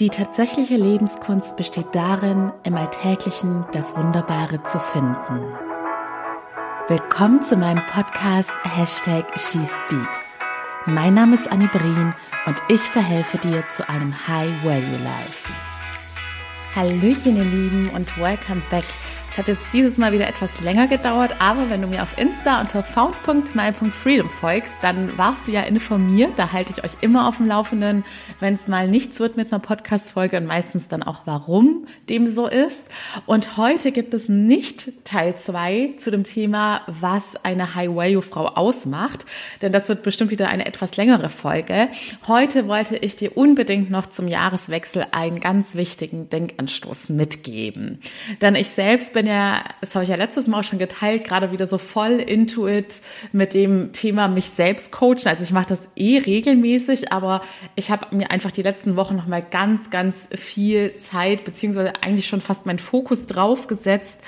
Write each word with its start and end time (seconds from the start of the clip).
Die 0.00 0.08
tatsächliche 0.08 0.76
Lebenskunst 0.76 1.56
besteht 1.58 1.88
darin, 1.94 2.54
im 2.64 2.74
Alltäglichen 2.74 3.66
das 3.72 3.94
Wunderbare 3.94 4.62
zu 4.62 4.78
finden. 4.78 5.42
Willkommen 6.88 7.42
zu 7.42 7.58
meinem 7.58 7.84
Podcast 7.84 8.50
Hashtag 8.64 9.26
SheSpeaks. 9.38 10.38
Mein 10.86 11.12
Name 11.12 11.34
ist 11.34 11.52
Annie 11.52 11.68
Brien 11.68 12.14
und 12.46 12.62
ich 12.70 12.80
verhelfe 12.80 13.36
dir 13.36 13.62
zu 13.68 13.86
einem 13.90 14.14
High 14.26 14.64
Value 14.64 15.04
Life. 15.04 15.52
Hallöchen 16.74 17.36
ihr 17.36 17.44
Lieben 17.44 17.90
und 17.90 18.16
welcome 18.16 18.62
back 18.70 18.86
es 19.30 19.38
hat 19.38 19.46
jetzt 19.46 19.72
dieses 19.72 19.96
Mal 19.96 20.12
wieder 20.12 20.26
etwas 20.26 20.60
länger 20.60 20.88
gedauert, 20.88 21.36
aber 21.38 21.70
wenn 21.70 21.80
du 21.80 21.86
mir 21.86 22.02
auf 22.02 22.18
Insta 22.18 22.60
unter 22.60 22.82
found.my.freedom 22.82 24.28
folgst, 24.28 24.78
dann 24.82 25.16
warst 25.16 25.46
du 25.46 25.52
ja 25.52 25.62
informiert. 25.62 26.32
Da 26.36 26.50
halte 26.52 26.72
ich 26.76 26.82
euch 26.82 26.96
immer 27.00 27.28
auf 27.28 27.36
dem 27.36 27.46
Laufenden, 27.46 28.04
wenn 28.40 28.54
es 28.54 28.66
mal 28.66 28.88
nichts 28.88 29.20
wird 29.20 29.36
mit 29.36 29.52
einer 29.52 29.60
Podcast-Folge 29.60 30.36
und 30.36 30.46
meistens 30.46 30.88
dann 30.88 31.04
auch, 31.04 31.20
warum 31.26 31.86
dem 32.08 32.26
so 32.26 32.48
ist. 32.48 32.90
Und 33.24 33.56
heute 33.56 33.92
gibt 33.92 34.14
es 34.14 34.28
nicht 34.28 35.04
Teil 35.04 35.36
zwei 35.36 35.94
zu 35.96 36.10
dem 36.10 36.24
Thema, 36.24 36.82
was 36.88 37.36
eine 37.44 37.76
High-Value-Frau 37.76 38.48
ausmacht, 38.48 39.26
denn 39.62 39.70
das 39.70 39.88
wird 39.88 40.02
bestimmt 40.02 40.32
wieder 40.32 40.48
eine 40.48 40.66
etwas 40.66 40.96
längere 40.96 41.28
Folge. 41.28 41.88
Heute 42.26 42.66
wollte 42.66 42.96
ich 42.96 43.14
dir 43.14 43.36
unbedingt 43.36 43.92
noch 43.92 44.06
zum 44.06 44.26
Jahreswechsel 44.26 45.06
einen 45.12 45.38
ganz 45.38 45.76
wichtigen 45.76 46.28
Denkanstoß 46.28 47.10
mitgeben. 47.10 48.00
Denn 48.40 48.56
ich 48.56 48.70
selbst 48.70 49.14
bin 49.14 49.19
bin 49.20 49.26
ja, 49.26 49.62
das 49.82 49.94
habe 49.94 50.02
ich 50.02 50.08
ja 50.08 50.16
letztes 50.16 50.46
Mal 50.46 50.60
auch 50.60 50.64
schon 50.64 50.78
geteilt, 50.78 51.24
gerade 51.24 51.52
wieder 51.52 51.66
so 51.66 51.76
voll 51.76 52.12
into 52.12 52.66
it 52.66 53.02
mit 53.32 53.52
dem 53.52 53.92
Thema 53.92 54.28
mich 54.28 54.48
selbst 54.48 54.92
coachen. 54.92 55.26
Also 55.26 55.42
ich 55.42 55.52
mache 55.52 55.66
das 55.66 55.90
eh 55.94 56.16
regelmäßig, 56.16 57.12
aber 57.12 57.42
ich 57.76 57.90
habe 57.90 58.16
mir 58.16 58.30
einfach 58.30 58.50
die 58.50 58.62
letzten 58.62 58.96
Wochen 58.96 59.16
noch 59.16 59.26
mal 59.26 59.42
ganz, 59.42 59.90
ganz 59.90 60.30
viel 60.34 60.96
Zeit 60.96 61.44
beziehungsweise 61.44 61.92
eigentlich 62.02 62.28
schon 62.28 62.40
fast 62.40 62.64
meinen 62.64 62.78
Fokus 62.78 63.26
drauf 63.26 63.66
gesetzt, 63.66 64.22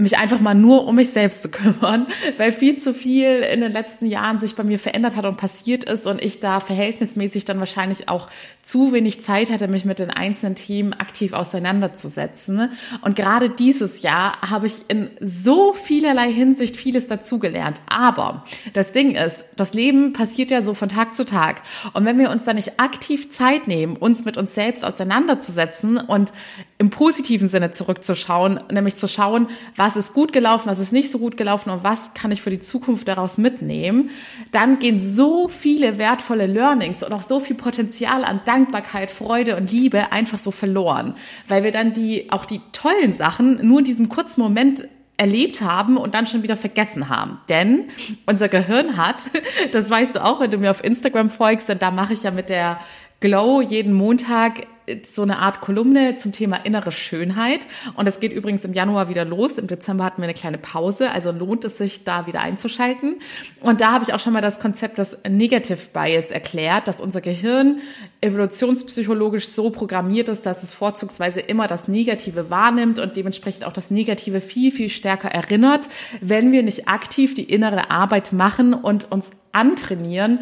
mich 0.00 0.16
einfach 0.16 0.38
mal 0.40 0.54
nur 0.54 0.86
um 0.86 0.94
mich 0.94 1.10
selbst 1.10 1.42
zu 1.42 1.48
kümmern, 1.50 2.06
weil 2.36 2.52
viel 2.52 2.78
zu 2.78 2.94
viel 2.94 3.40
in 3.40 3.60
den 3.60 3.72
letzten 3.72 4.06
Jahren 4.06 4.38
sich 4.38 4.54
bei 4.54 4.62
mir 4.62 4.78
verändert 4.78 5.16
hat 5.16 5.26
und 5.26 5.36
passiert 5.36 5.84
ist 5.84 6.06
und 6.06 6.22
ich 6.22 6.38
da 6.38 6.60
verhältnismäßig 6.60 7.44
dann 7.44 7.58
wahrscheinlich 7.58 8.08
auch 8.08 8.28
zu 8.62 8.92
wenig 8.92 9.20
Zeit 9.20 9.50
hatte, 9.50 9.66
mich 9.66 9.84
mit 9.84 9.98
den 9.98 10.10
einzelnen 10.10 10.54
Themen 10.54 10.92
aktiv 10.92 11.32
auseinanderzusetzen. 11.32 12.70
Und 13.02 13.16
gerade 13.16 13.50
dieses 13.50 14.02
Jahr 14.02 14.40
habe 14.40 14.68
ich 14.68 14.82
in 14.86 15.10
so 15.20 15.72
vielerlei 15.72 16.32
Hinsicht 16.32 16.76
vieles 16.76 17.08
dazugelernt. 17.08 17.82
Aber 17.88 18.44
das 18.74 18.92
Ding 18.92 19.16
ist, 19.16 19.44
das 19.56 19.74
Leben 19.74 20.12
passiert 20.12 20.52
ja 20.52 20.62
so 20.62 20.74
von 20.74 20.88
Tag 20.88 21.16
zu 21.16 21.26
Tag. 21.26 21.62
Und 21.92 22.04
wenn 22.04 22.18
wir 22.18 22.30
uns 22.30 22.44
da 22.44 22.54
nicht 22.54 22.78
aktiv 22.78 23.30
Zeit 23.30 23.66
nehmen, 23.66 23.96
uns 23.96 24.24
mit 24.24 24.36
uns 24.36 24.54
selbst 24.54 24.84
auseinanderzusetzen 24.84 25.98
und 25.98 26.32
im 26.78 26.90
positiven 26.90 27.48
Sinne 27.48 27.72
zurückzuschauen, 27.72 28.60
nämlich 28.70 28.94
zu 28.94 29.08
schauen, 29.08 29.48
was 29.74 29.96
ist 29.96 30.14
gut 30.14 30.32
gelaufen, 30.32 30.70
was 30.70 30.78
ist 30.78 30.92
nicht 30.92 31.10
so 31.10 31.18
gut 31.18 31.36
gelaufen 31.36 31.70
und 31.70 31.82
was 31.82 32.14
kann 32.14 32.30
ich 32.30 32.40
für 32.40 32.50
die 32.50 32.60
Zukunft 32.60 33.08
daraus 33.08 33.36
mitnehmen, 33.36 34.10
dann 34.52 34.78
gehen 34.78 35.00
so 35.00 35.48
viele 35.48 35.98
wertvolle 35.98 36.46
Learnings 36.46 37.02
und 37.02 37.12
auch 37.12 37.22
so 37.22 37.40
viel 37.40 37.56
Potenzial 37.56 38.24
an 38.24 38.40
Dankbarkeit, 38.44 39.10
Freude 39.10 39.56
und 39.56 39.72
Liebe 39.72 40.12
einfach 40.12 40.38
so 40.38 40.52
verloren, 40.52 41.14
weil 41.48 41.64
wir 41.64 41.72
dann 41.72 41.92
die, 41.92 42.30
auch 42.30 42.44
die 42.44 42.60
tollen 42.70 43.12
Sachen 43.12 43.66
nur 43.66 43.80
in 43.80 43.84
diesem 43.84 44.08
kurzen 44.08 44.40
Moment 44.40 44.88
erlebt 45.16 45.62
haben 45.62 45.96
und 45.96 46.14
dann 46.14 46.26
schon 46.26 46.44
wieder 46.44 46.56
vergessen 46.56 47.08
haben. 47.08 47.40
Denn 47.48 47.86
unser 48.24 48.48
Gehirn 48.48 48.96
hat, 48.96 49.30
das 49.72 49.90
weißt 49.90 50.14
du 50.14 50.24
auch, 50.24 50.38
wenn 50.38 50.52
du 50.52 50.58
mir 50.58 50.70
auf 50.70 50.84
Instagram 50.84 51.28
folgst, 51.28 51.68
denn 51.68 51.80
da 51.80 51.90
mache 51.90 52.12
ich 52.12 52.22
ja 52.22 52.30
mit 52.30 52.48
der 52.48 52.78
Glow 53.18 53.60
jeden 53.60 53.94
Montag 53.94 54.68
so 55.12 55.22
eine 55.22 55.38
Art 55.38 55.60
Kolumne 55.60 56.16
zum 56.18 56.32
Thema 56.32 56.56
innere 56.56 56.92
Schönheit. 56.92 57.66
Und 57.94 58.06
das 58.06 58.20
geht 58.20 58.32
übrigens 58.32 58.64
im 58.64 58.72
Januar 58.72 59.08
wieder 59.08 59.24
los. 59.24 59.58
Im 59.58 59.66
Dezember 59.66 60.04
hatten 60.04 60.22
wir 60.22 60.24
eine 60.24 60.34
kleine 60.34 60.58
Pause, 60.58 61.10
also 61.10 61.30
lohnt 61.32 61.64
es 61.64 61.78
sich, 61.78 62.04
da 62.04 62.26
wieder 62.26 62.40
einzuschalten. 62.40 63.16
Und 63.60 63.80
da 63.80 63.92
habe 63.92 64.04
ich 64.04 64.14
auch 64.14 64.20
schon 64.20 64.32
mal 64.32 64.40
das 64.40 64.60
Konzept 64.60 64.98
des 64.98 65.18
Negative 65.28 65.78
Bias 65.92 66.30
erklärt, 66.30 66.88
dass 66.88 67.00
unser 67.00 67.20
Gehirn 67.20 67.80
evolutionspsychologisch 68.20 69.48
so 69.48 69.70
programmiert 69.70 70.28
ist, 70.28 70.46
dass 70.46 70.62
es 70.62 70.74
vorzugsweise 70.74 71.40
immer 71.40 71.66
das 71.66 71.88
Negative 71.88 72.50
wahrnimmt 72.50 72.98
und 72.98 73.16
dementsprechend 73.16 73.64
auch 73.64 73.72
das 73.72 73.90
Negative 73.90 74.40
viel, 74.40 74.72
viel 74.72 74.88
stärker 74.88 75.28
erinnert, 75.28 75.88
wenn 76.20 76.52
wir 76.52 76.62
nicht 76.62 76.88
aktiv 76.88 77.34
die 77.34 77.44
innere 77.44 77.90
Arbeit 77.90 78.32
machen 78.32 78.74
und 78.74 79.10
uns 79.10 79.30
antrainieren, 79.52 80.40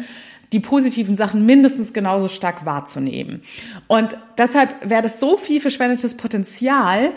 die 0.53 0.59
positiven 0.59 1.17
Sachen 1.17 1.45
mindestens 1.45 1.93
genauso 1.93 2.27
stark 2.27 2.65
wahrzunehmen. 2.65 3.41
Und 3.87 4.17
deshalb 4.37 4.89
wäre 4.89 5.01
das 5.01 5.19
so 5.19 5.37
viel 5.37 5.59
verschwendetes 5.59 6.15
Potenzial, 6.15 7.11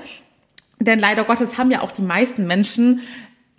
denn 0.80 0.98
leider 0.98 1.24
Gottes 1.24 1.58
haben 1.58 1.70
ja 1.70 1.82
auch 1.82 1.92
die 1.92 2.02
meisten 2.02 2.46
Menschen 2.46 3.00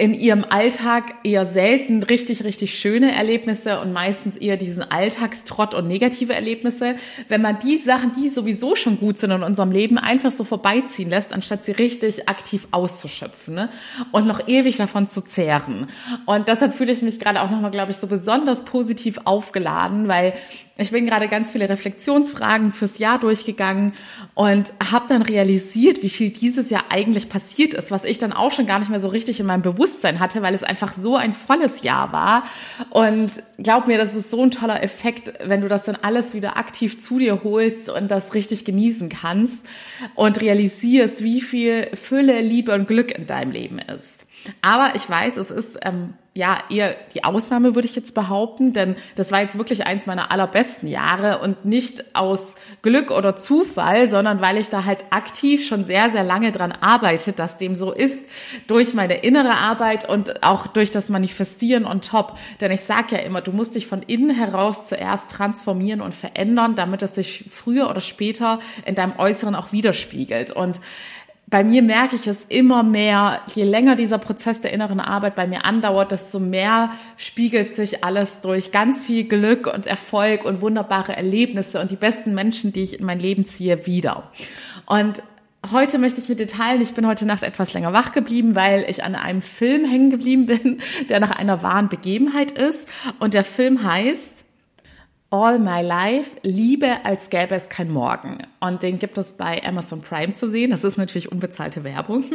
in 0.02 0.16
ihrem 0.16 0.44
Alltag 0.50 1.14
eher 1.24 1.46
selten 1.46 2.02
richtig, 2.02 2.44
richtig 2.44 2.74
schöne 2.74 3.14
Erlebnisse 3.14 3.80
und 3.82 3.94
meistens 3.94 4.36
eher 4.36 4.58
diesen 4.58 4.82
Alltagstrott 4.82 5.76
und 5.76 5.88
negative 5.88 6.34
Erlebnisse. 6.34 6.96
Wenn 7.28 7.44
man 7.44 7.60
die 7.60 7.78
Sachen, 7.78 8.12
die 8.14 8.30
sowieso 8.30 8.76
schon 8.76 8.98
gut 8.98 9.20
sind 9.20 9.30
in 9.30 9.44
unserem 9.44 9.70
Leben, 9.70 10.00
einfach 10.00 10.32
so 10.32 10.44
vorbeiziehen 10.44 11.12
lässt, 11.12 11.34
anstatt 11.34 11.66
sie 11.66 11.74
richtig 11.74 12.28
aktiv 12.28 12.68
auszuschöpfen 12.72 13.54
ne? 13.54 13.70
und 14.12 14.26
noch 14.26 14.48
ewig 14.48 14.78
davon 14.78 15.08
zu 15.08 15.22
zehren. 15.22 15.86
Und 16.26 16.48
deshalb 16.48 16.74
fühle 16.74 16.94
ich 16.94 17.04
mich 17.04 17.20
gerade 17.20 17.40
auch 17.40 17.52
nochmal, 17.52 17.70
glaube 17.70 17.92
ich, 17.92 17.98
so 17.98 18.08
besonders 18.08 18.66
positiv 18.66 19.20
aufgeladen, 19.26 20.08
weil 20.08 20.34
ich 20.82 20.92
bin 20.92 21.06
gerade 21.06 21.28
ganz 21.28 21.52
viele 21.52 21.70
Reflexionsfragen 21.70 22.74
fürs 22.74 22.98
Jahr 22.98 23.20
durchgegangen 23.20 23.94
und 24.34 24.74
habe 24.92 25.06
dann 25.08 25.22
realisiert, 25.22 26.02
wie 26.04 26.10
viel 26.10 26.32
dieses 26.32 26.70
Jahr 26.70 26.86
eigentlich 26.90 27.30
passiert 27.30 27.74
ist, 27.74 27.92
was 27.92 28.04
ich 28.04 28.18
dann 28.18 28.34
auch 28.34 28.52
schon 28.52 28.66
gar 28.66 28.80
nicht 28.80 28.90
mehr 28.90 29.00
so 29.00 29.08
richtig 29.08 29.40
in 29.40 29.46
meinem 29.46 29.62
Bewusstsein 29.62 30.20
hatte, 30.20 30.42
weil 30.42 30.54
es 30.54 30.64
einfach 30.64 30.96
so 30.96 31.16
ein 31.16 31.34
volles 31.34 31.84
Jahr 31.84 32.12
war. 32.12 32.44
Und 32.90 33.32
glaub 33.58 33.88
mir, 33.88 33.98
das 33.98 34.14
ist 34.14 34.32
so 34.32 34.44
ein 34.44 34.52
toller 34.52 34.84
Effekt, 34.84 35.34
wenn 35.44 35.62
du 35.62 35.68
das 35.68 35.84
dann 35.84 35.98
alles 36.02 36.34
wieder 36.34 36.58
aktiv 36.58 37.00
zu 37.00 37.20
dir 37.20 37.44
holst 37.44 37.90
und 37.90 38.10
das 38.10 38.34
richtig 38.34 38.66
genießen 38.66 39.10
kannst 39.10 39.66
und 40.16 40.42
realisierst, 40.42 41.24
wie 41.24 41.42
viel 41.42 41.90
Fülle, 41.94 42.42
Liebe 42.42 42.74
und 42.74 42.88
Glück 42.88 43.12
in 43.12 43.26
deinem 43.28 43.52
Leben 43.52 43.80
ist. 43.80 44.26
Aber 44.62 44.96
ich 44.96 45.08
weiß, 45.10 45.38
es 45.38 45.52
ist 45.52 45.80
ähm, 45.84 46.14
ja 46.34 46.60
eher 46.70 46.96
die 47.14 47.26
Ausnahme, 47.26 47.76
würde 47.76 47.88
ich 47.88 47.96
jetzt 47.96 48.16
behaupten, 48.16 48.72
denn 48.72 48.96
das 49.16 49.32
war 49.34 49.42
jetzt 49.42 49.58
wirklich 49.58 49.86
eins 49.86 50.06
meiner 50.06 50.32
allerbesten 50.32 50.88
Jahre 50.88 51.40
und 51.40 51.66
nicht 51.66 52.16
aus 52.16 52.56
Glück 52.82 53.12
oder 53.12 53.36
Zufall, 53.36 54.10
sondern 54.10 54.40
weil 54.40 54.58
ich 54.58 54.70
da 54.70 54.86
halt 54.86 55.06
aktiv 55.10 55.68
schon 55.68 55.84
sehr, 55.84 56.10
sehr 56.10 56.24
lange 56.24 56.54
dran 56.54 56.72
arbeite, 56.72 57.34
dass 57.34 57.58
dem 57.58 57.76
so 57.76 57.92
ist, 57.92 58.30
durch 58.68 58.94
meine 58.94 59.16
innere 59.16 59.56
Arbeit 59.56 60.08
und 60.08 60.42
auch 60.42 60.68
durch 60.68 60.90
das 60.90 61.10
Manifestieren 61.10 61.86
on 61.86 62.00
top. 62.00 62.38
Denn 62.62 62.72
ich 62.72 62.82
sage 62.82 63.18
ja 63.18 63.22
immer, 63.24 63.42
du 63.42 63.52
musst 63.52 63.76
dich 63.76 63.86
von 63.86 64.02
innen 64.02 64.30
heraus 64.34 64.88
zuerst 64.88 65.32
transformieren 65.32 66.00
und 66.00 66.16
verändern, 66.16 66.76
damit 66.76 67.02
es 67.02 67.16
sich 67.16 67.46
früher 67.50 67.90
oder 67.90 68.02
später 68.02 68.60
in 68.86 68.96
deinem 68.96 69.20
Äußeren 69.20 69.54
auch 69.54 69.74
widerspiegelt. 69.74 70.52
Und 70.52 70.80
bei 71.52 71.66
mir 71.66 71.82
merke 71.84 72.16
ich 72.16 72.28
es 72.28 72.46
immer 72.48 72.82
mehr, 72.82 73.42
je 73.54 73.66
länger 73.66 73.98
dieser 73.98 74.18
Prozess 74.18 74.62
der 74.62 74.72
inneren 74.72 75.02
Arbeit 75.02 75.36
bei 75.36 75.46
mir 75.46 75.66
andauert, 75.66 76.14
desto 76.14 76.40
mehr 76.40 76.92
spiegelt 77.18 77.76
sich 77.76 78.06
alles 78.06 78.40
durch 78.40 78.72
ganz 78.72 79.04
viel 79.04 79.26
Glück 79.26 79.68
und 79.72 79.86
Erfolg 79.86 80.46
und 80.46 80.62
wunderbare 80.62 81.16
Erlebnisse 81.16 81.82
und 81.82 81.92
die 81.92 81.98
besten 81.98 82.34
Menschen, 82.34 82.72
die 82.72 82.84
ich 82.84 82.98
in 82.98 83.06
mein 83.06 83.20
Leben 83.20 83.46
ziehe, 83.46 83.86
wieder. 83.86 84.32
Und 84.86 85.24
heute 85.74 86.00
möchte 86.00 86.22
ich 86.22 86.30
mit 86.30 86.40
dir 86.40 86.48
teilen, 86.48 86.82
ich 86.82 86.94
bin 86.94 87.06
heute 87.06 87.26
Nacht 87.26 87.44
etwas 87.44 87.74
länger 87.74 87.92
wach 87.92 88.14
geblieben, 88.14 88.56
weil 88.56 88.86
ich 88.88 89.04
an 89.04 89.14
einem 89.14 89.42
Film 89.42 89.84
hängen 89.84 90.10
geblieben 90.10 90.46
bin, 90.46 90.80
der 91.10 91.20
nach 91.20 91.32
einer 91.32 91.62
wahren 91.64 91.90
Begebenheit 91.90 92.52
ist. 92.52 92.88
Und 93.20 93.34
der 93.34 93.44
Film 93.44 93.84
heißt 93.84 94.46
All 95.34 95.60
My 95.60 95.82
Life, 95.82 96.36
Liebe 96.44 97.06
als 97.06 97.30
gäbe 97.30 97.56
es 97.56 97.70
kein 97.70 97.90
Morgen. 97.90 98.40
Und 98.60 98.84
den 98.84 99.00
gibt 99.00 99.18
es 99.18 99.32
bei 99.32 99.64
Amazon 99.66 100.02
Prime 100.02 100.34
zu 100.34 100.52
sehen. 100.52 100.72
Das 100.72 100.84
ist 100.84 100.98
natürlich 100.98 101.32
unbezahlte 101.32 101.86
Werbung. 101.86 102.26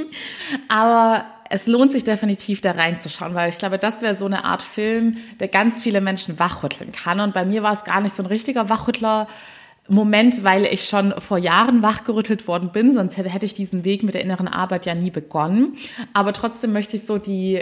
Aber 0.69 1.27
es 1.51 1.67
lohnt 1.67 1.93
sich 1.93 2.05
definitiv 2.05 2.63
da 2.63 2.73
reinzuschauen, 2.73 3.35
weil 3.35 3.51
ich 3.51 3.59
glaube, 3.59 3.79
das 3.79 4.01
wäre 4.01 4.15
so 4.15 4.25
eine 4.25 4.47
Art 4.47 4.63
Film, 4.63 5.19
der 5.41 5.49
ganz 5.49 5.83
viele 5.83 6.01
Menschen 6.01 6.39
wachrütteln 6.39 6.91
kann. 6.91 7.21
Und 7.21 7.35
bei 7.35 7.45
mir 7.45 7.63
war 7.63 7.75
es 7.75 7.85
gar 7.85 8.01
nicht 8.01 8.17
so 8.17 8.23
ein 8.23 8.27
richtiger 8.27 8.71
Wachrüttler, 8.71 9.29
Moment, 9.89 10.43
weil 10.43 10.65
ich 10.67 10.85
schon 10.85 11.15
vor 11.19 11.39
Jahren 11.39 11.83
wachgerüttelt 11.83 12.49
worden 12.49 12.71
bin, 12.73 12.93
sonst 12.93 13.17
hätte 13.17 13.47
ich 13.47 13.55
diesen 13.55 13.85
Weg 13.85 14.03
mit 14.03 14.15
der 14.15 14.23
inneren 14.23 14.49
Arbeit 14.49 14.85
ja 14.87 14.95
nie 14.95 15.11
begonnen. 15.11 15.77
Aber 16.13 16.33
trotzdem 16.33 16.73
möchte 16.73 16.97
ich 16.97 17.05
so 17.05 17.19
die 17.19 17.61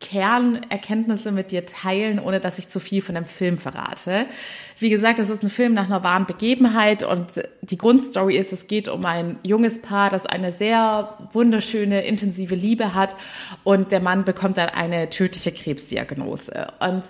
Kernerkenntnisse 0.00 1.32
mit 1.32 1.50
dir 1.50 1.64
teilen, 1.64 2.18
ohne 2.18 2.40
dass 2.40 2.58
ich 2.58 2.68
zu 2.68 2.78
viel 2.78 3.00
von 3.00 3.14
dem 3.14 3.24
Film 3.24 3.56
verrate. 3.58 4.26
Wie 4.78 4.90
gesagt, 4.90 5.18
es 5.18 5.30
ist 5.30 5.42
ein 5.42 5.50
Film 5.50 5.72
nach 5.72 5.86
einer 5.86 6.04
wahren 6.04 6.26
Begebenheit 6.26 7.02
und 7.02 7.42
die 7.62 7.78
Grundstory 7.78 8.36
ist, 8.36 8.52
es 8.52 8.66
geht 8.66 8.88
um 8.88 9.04
ein 9.06 9.38
junges 9.42 9.80
Paar, 9.80 10.10
das 10.10 10.26
eine 10.26 10.52
sehr 10.52 11.16
wunderschöne, 11.32 12.02
intensive 12.02 12.54
Liebe 12.54 12.94
hat 12.94 13.16
und 13.64 13.92
der 13.92 14.00
Mann 14.00 14.24
bekommt 14.24 14.58
dann 14.58 14.68
eine 14.68 15.08
tödliche 15.08 15.52
Krebsdiagnose. 15.52 16.68
Und 16.80 17.08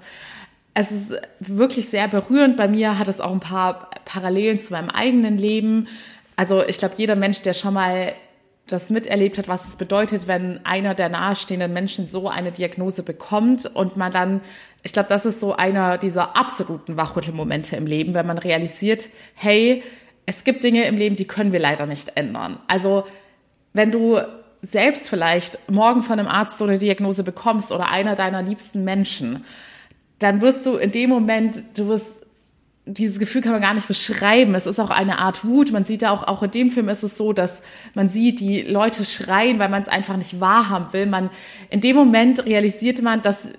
es 0.79 0.93
ist 0.93 1.15
wirklich 1.41 1.89
sehr 1.89 2.07
berührend. 2.07 2.59
Bei 2.59 2.69
mir 2.69 2.99
hat 2.99 3.09
es 3.09 3.23
auch 3.23 3.33
ein 3.33 3.41
paar 3.41 3.89
Parallelen 4.05 4.61
zu 4.61 4.75
meinem 4.75 4.91
eigenen 4.91 5.39
Leben. 5.39 5.89
Also 6.37 6.63
ich 6.63 6.77
glaube, 6.77 6.97
jeder 6.99 7.17
Mensch, 7.17 7.41
der 7.41 7.55
schon 7.55 7.73
mal 7.73 8.13
das 8.67 8.91
miterlebt 8.91 9.39
hat, 9.39 9.49
was 9.49 9.67
es 9.67 9.77
bedeutet, 9.77 10.27
wenn 10.27 10.61
einer 10.67 10.95
der 10.95 11.09
nahestehenden 11.09 11.73
Menschen 11.73 12.07
so 12.07 12.29
eine 12.29 12.53
Diagnose 12.53 13.03
bekommt 13.03 13.65
und 13.65 13.97
man 13.97 14.13
dann, 14.13 14.43
ich 14.83 14.93
glaube, 14.93 15.09
das 15.09 15.25
ist 15.25 15.41
so 15.41 15.57
einer 15.57 15.97
dieser 15.97 16.37
absoluten 16.37 16.99
Wachrüttelmomente 16.99 17.75
im 17.77 17.87
Leben, 17.87 18.13
wenn 18.13 18.27
man 18.27 18.37
realisiert, 18.37 19.09
hey, 19.35 19.83
es 20.27 20.45
gibt 20.45 20.63
Dinge 20.63 20.85
im 20.85 20.99
Leben, 20.99 21.17
die 21.17 21.27
können 21.27 21.53
wir 21.53 21.61
leider 21.61 21.87
nicht 21.87 22.19
ändern. 22.19 22.59
Also 22.67 23.05
wenn 23.73 23.93
du 23.93 24.21
selbst 24.61 25.09
vielleicht 25.09 25.71
morgen 25.71 26.03
von 26.03 26.19
einem 26.19 26.29
Arzt 26.29 26.59
so 26.59 26.67
eine 26.67 26.79
Diagnose 26.79 27.25
bekommst 27.25 27.73
oder 27.73 27.91
einer 27.91 28.15
deiner 28.15 28.43
liebsten 28.43 28.85
Menschen, 28.85 29.47
dann 30.19 30.41
wirst 30.41 30.65
du 30.67 30.77
in 30.77 30.91
dem 30.93 31.11
Moment, 31.11 31.63
du 31.77 31.89
wirst 31.89 32.27
dieses 32.87 33.19
Gefühl 33.19 33.43
kann 33.43 33.53
man 33.53 33.61
gar 33.61 33.75
nicht 33.75 33.89
beschreiben. 33.89 34.55
Es 34.55 34.67
ist 34.67 34.79
auch 34.79 34.91
eine 34.91 35.19
Art 35.19 35.45
Wut. 35.45 35.73
Man 35.73 35.85
sieht 35.85 36.03
ja 36.03 36.13
auch, 36.13 36.23
auch 36.23 36.45
in 36.45 36.53
dem 36.53 36.71
Film 36.71 36.89
ist 36.89 37.03
es 37.03 37.19
so, 37.19 37.33
dass 37.33 37.63
man 37.95 38.09
sieht, 38.09 38.39
die 38.39 38.63
Leute 38.63 39.05
schreien, 39.05 39.59
weil 39.59 39.69
man 39.69 39.83
es 39.83 39.89
einfach 39.89 40.17
nicht 40.17 40.41
wahrhaben 40.41 40.93
will. 40.93 41.07
Man, 41.07 41.31
in 41.69 41.81
dem 41.81 41.97
Moment 41.97 42.47
realisiert 42.47 43.03
man, 43.03 43.23
dass 43.23 43.51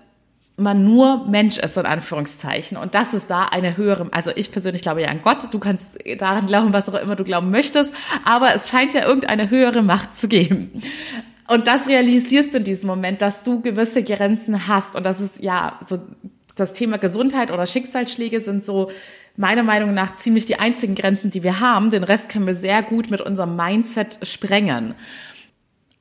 man 0.55 0.85
nur 0.85 1.27
Mensch 1.27 1.57
ist, 1.57 1.77
in 1.77 1.85
Anführungszeichen. 1.85 2.77
Und 2.77 2.95
das 2.95 3.13
ist 3.13 3.29
da 3.29 3.43
eine 3.43 3.75
höhere, 3.75 4.07
also 4.11 4.31
ich 4.33 4.49
persönlich 4.49 4.81
glaube 4.81 5.01
ja 5.01 5.09
an 5.09 5.21
Gott. 5.21 5.53
Du 5.53 5.59
kannst 5.59 5.99
daran 6.17 6.47
glauben, 6.47 6.71
was 6.71 6.87
auch 6.87 6.99
immer 6.99 7.17
du 7.17 7.25
glauben 7.25 7.51
möchtest. 7.51 7.93
Aber 8.23 8.55
es 8.55 8.69
scheint 8.69 8.93
ja 8.93 9.05
irgendeine 9.05 9.49
höhere 9.49 9.83
Macht 9.83 10.15
zu 10.15 10.29
geben. 10.29 10.81
Und 11.49 11.67
das 11.67 11.87
realisierst 11.87 12.53
du 12.53 12.57
in 12.57 12.63
diesem 12.63 12.87
Moment, 12.87 13.21
dass 13.21 13.43
du 13.43 13.61
gewisse 13.61 14.03
Grenzen 14.03 14.67
hast. 14.67 14.95
Und 14.95 15.05
das 15.05 15.19
ist 15.19 15.41
ja 15.41 15.79
so 15.85 15.99
das 16.59 16.73
Thema 16.73 16.97
Gesundheit 16.97 17.51
oder 17.51 17.65
Schicksalsschläge 17.65 18.41
sind 18.41 18.63
so 18.63 18.91
meiner 19.35 19.63
Meinung 19.63 19.93
nach 19.93 20.15
ziemlich 20.15 20.45
die 20.45 20.59
einzigen 20.59 20.95
Grenzen, 20.95 21.31
die 21.31 21.43
wir 21.43 21.59
haben. 21.59 21.91
Den 21.91 22.03
Rest 22.03 22.29
können 22.29 22.47
wir 22.47 22.55
sehr 22.55 22.83
gut 22.83 23.09
mit 23.09 23.21
unserem 23.21 23.55
Mindset 23.55 24.19
sprengen. 24.23 24.95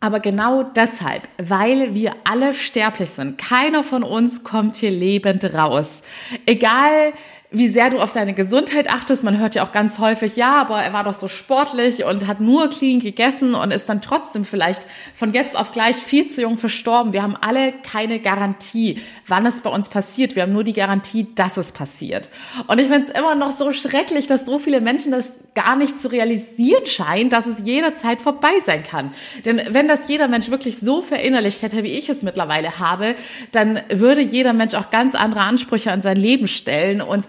Aber 0.00 0.20
genau 0.20 0.62
deshalb, 0.62 1.29
weil 1.38 1.94
wir 1.94 2.14
alle 2.25 2.55
sterblich 2.55 3.11
sind, 3.11 3.38
keiner 3.38 3.82
von 3.82 4.03
uns 4.03 4.44
kommt 4.44 4.76
hier 4.76 4.91
lebend 4.91 5.43
raus. 5.55 6.03
Egal, 6.44 7.12
wie 7.51 7.69
sehr 7.69 7.91
du 7.91 7.99
auf 7.99 8.13
deine 8.13 8.35
Gesundheit 8.35 8.91
achtest. 8.91 9.23
Man 9.23 9.39
hört 9.39 9.55
ja 9.55 9.65
auch 9.65 9.73
ganz 9.73 9.99
häufig, 9.99 10.37
ja, 10.37 10.61
aber 10.61 10.83
er 10.83 10.93
war 10.93 11.05
doch 11.05 11.15
so 11.15 11.29
sportlich 11.29 12.05
und 12.05 12.27
hat 12.27 12.41
nur 12.41 12.69
clean 12.69 12.99
gegessen 13.01 13.55
und 13.55 13.71
ist 13.71 13.89
dann 13.89 14.03
trotzdem 14.03 14.45
vielleicht 14.45 14.87
von 15.15 15.33
jetzt 15.33 15.57
auf 15.57 15.73
gleich 15.73 15.97
viel 15.97 16.29
zu 16.29 16.43
jung 16.43 16.59
verstorben. 16.59 17.13
Wir 17.13 17.23
haben 17.23 17.37
alle 17.41 17.73
keine 17.73 18.19
Garantie, 18.19 19.01
wann 19.27 19.47
es 19.47 19.61
bei 19.61 19.71
uns 19.71 19.89
passiert. 19.89 20.35
Wir 20.35 20.43
haben 20.43 20.53
nur 20.53 20.65
die 20.65 20.73
Garantie, 20.73 21.29
dass 21.35 21.57
es 21.57 21.73
passiert. 21.73 22.31
Und 22.67 22.81
ich 22.81 22.89
finde 22.89 23.09
es 23.11 23.19
immer 23.19 23.35
noch 23.35 23.57
so 23.57 23.73
schrecklich, 23.73 24.27
dass 24.27 24.45
so 24.45 24.59
viele 24.59 24.81
Menschen 24.81 25.13
das 25.13 25.35
gar 25.55 25.77
nicht 25.77 26.01
zu 26.01 26.09
realisieren 26.09 26.85
scheinen, 26.87 27.31
dass 27.31 27.47
es 27.47 27.63
jederzeit 27.65 28.21
vorbei 28.21 28.53
sein 28.65 28.83
kann. 28.83 29.13
Denn 29.45 29.63
wenn 29.71 29.89
das 29.89 30.09
jeder 30.09 30.29
Mensch 30.29 30.51
wirklich 30.51 30.79
so 30.79 31.01
verinnerlicht 31.01 31.63
hätte, 31.63 31.83
wie 31.83 31.99
ich 31.99 32.09
es 32.09 32.23
mittlerweile 32.23 32.79
habe, 32.79 33.15
dann 33.53 33.81
würde 33.89 34.21
jeder 34.21 34.53
Mensch 34.53 34.75
auch 34.75 34.91
ganz 34.91 35.15
andere 35.15 35.43
Ansprüche 35.43 35.93
an 35.93 36.03
sein 36.03 36.17
Leben 36.17 36.49
stellen 36.49 37.01
und 37.01 37.29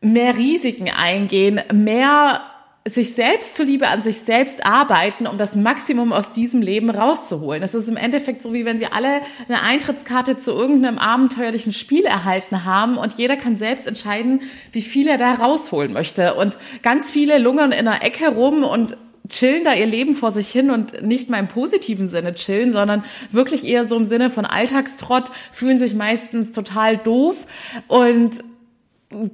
mehr 0.00 0.36
Risiken 0.36 0.88
eingehen, 0.90 1.60
mehr 1.72 2.42
sich 2.86 3.14
selbst 3.14 3.56
zuliebe 3.56 3.88
an 3.88 4.02
sich 4.02 4.18
selbst 4.18 4.64
arbeiten, 4.64 5.26
um 5.26 5.38
das 5.38 5.54
Maximum 5.54 6.12
aus 6.12 6.30
diesem 6.30 6.62
Leben 6.62 6.90
rauszuholen. 6.90 7.62
Es 7.62 7.74
ist 7.74 7.88
im 7.88 7.96
Endeffekt 7.96 8.42
so, 8.42 8.52
wie 8.52 8.64
wenn 8.64 8.80
wir 8.80 8.94
alle 8.94 9.20
eine 9.46 9.62
Eintrittskarte 9.62 10.36
zu 10.38 10.52
irgendeinem 10.52 10.98
abenteuerlichen 10.98 11.72
Spiel 11.72 12.04
erhalten 12.04 12.64
haben 12.64 12.96
und 12.96 13.14
jeder 13.14 13.36
kann 13.36 13.56
selbst 13.56 13.86
entscheiden, 13.86 14.40
wie 14.72 14.82
viel 14.82 15.08
er 15.08 15.18
da 15.18 15.34
rausholen 15.34 15.92
möchte. 15.92 16.34
Und 16.34 16.58
ganz 16.82 17.10
viele 17.10 17.38
lungern 17.38 17.72
in 17.72 17.86
einer 17.86 18.02
Ecke 18.02 18.28
rum 18.28 18.64
und 18.64 18.96
chillen 19.28 19.64
da 19.64 19.74
ihr 19.74 19.86
Leben 19.86 20.14
vor 20.14 20.32
sich 20.32 20.48
hin 20.48 20.70
und 20.70 21.02
nicht 21.02 21.28
mal 21.28 21.38
im 21.38 21.48
positiven 21.48 22.08
Sinne 22.08 22.34
chillen, 22.34 22.72
sondern 22.72 23.04
wirklich 23.30 23.66
eher 23.66 23.84
so 23.84 23.96
im 23.96 24.06
Sinne 24.06 24.30
von 24.30 24.46
Alltagstrott, 24.46 25.30
fühlen 25.52 25.78
sich 25.78 25.94
meistens 25.94 26.52
total 26.52 26.96
doof 26.96 27.46
und 27.88 28.42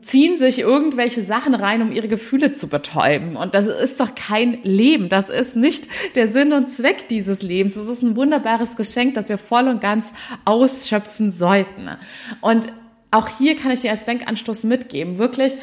ziehen 0.03 0.39
sich 0.39 0.61
irgendwelche 0.61 1.23
Sachen 1.23 1.55
rein, 1.55 1.83
um 1.83 1.91
ihre 1.91 2.07
Gefühle 2.07 2.55
zu 2.55 2.69
betäuben. 2.69 3.37
Und 3.37 3.55
das 3.55 3.67
ist 3.67 3.99
doch 3.99 4.15
kein 4.15 4.63
Leben. 4.63 5.09
Das 5.09 5.31
ist 5.31 5.57
nicht 5.57 5.89
der 6.15 6.29
Sinn 6.29 6.53
und 6.53 6.69
Zweck 6.69 7.09
dieses 7.09 7.43
Lebens. 7.43 7.75
Das 7.75 7.89
ist 7.89 8.03
ein 8.03 8.17
wunderbares 8.17 8.77
Geschenk, 8.77 9.15
das 9.15 9.29
wir 9.29 9.39
voll 9.39 9.67
und 9.67 9.81
ganz 9.81 10.13
ausschöpfen 10.45 11.31
sollten. 11.31 11.89
Und 12.41 12.73
auch 13.11 13.29
hier 13.29 13.57
kann 13.57 13.73
ich 13.73 13.81
dir 13.81 13.91
als 13.91 14.05
Denkanstoß 14.05 14.63
mitgeben. 14.65 15.19
Wirklich, 15.19 15.57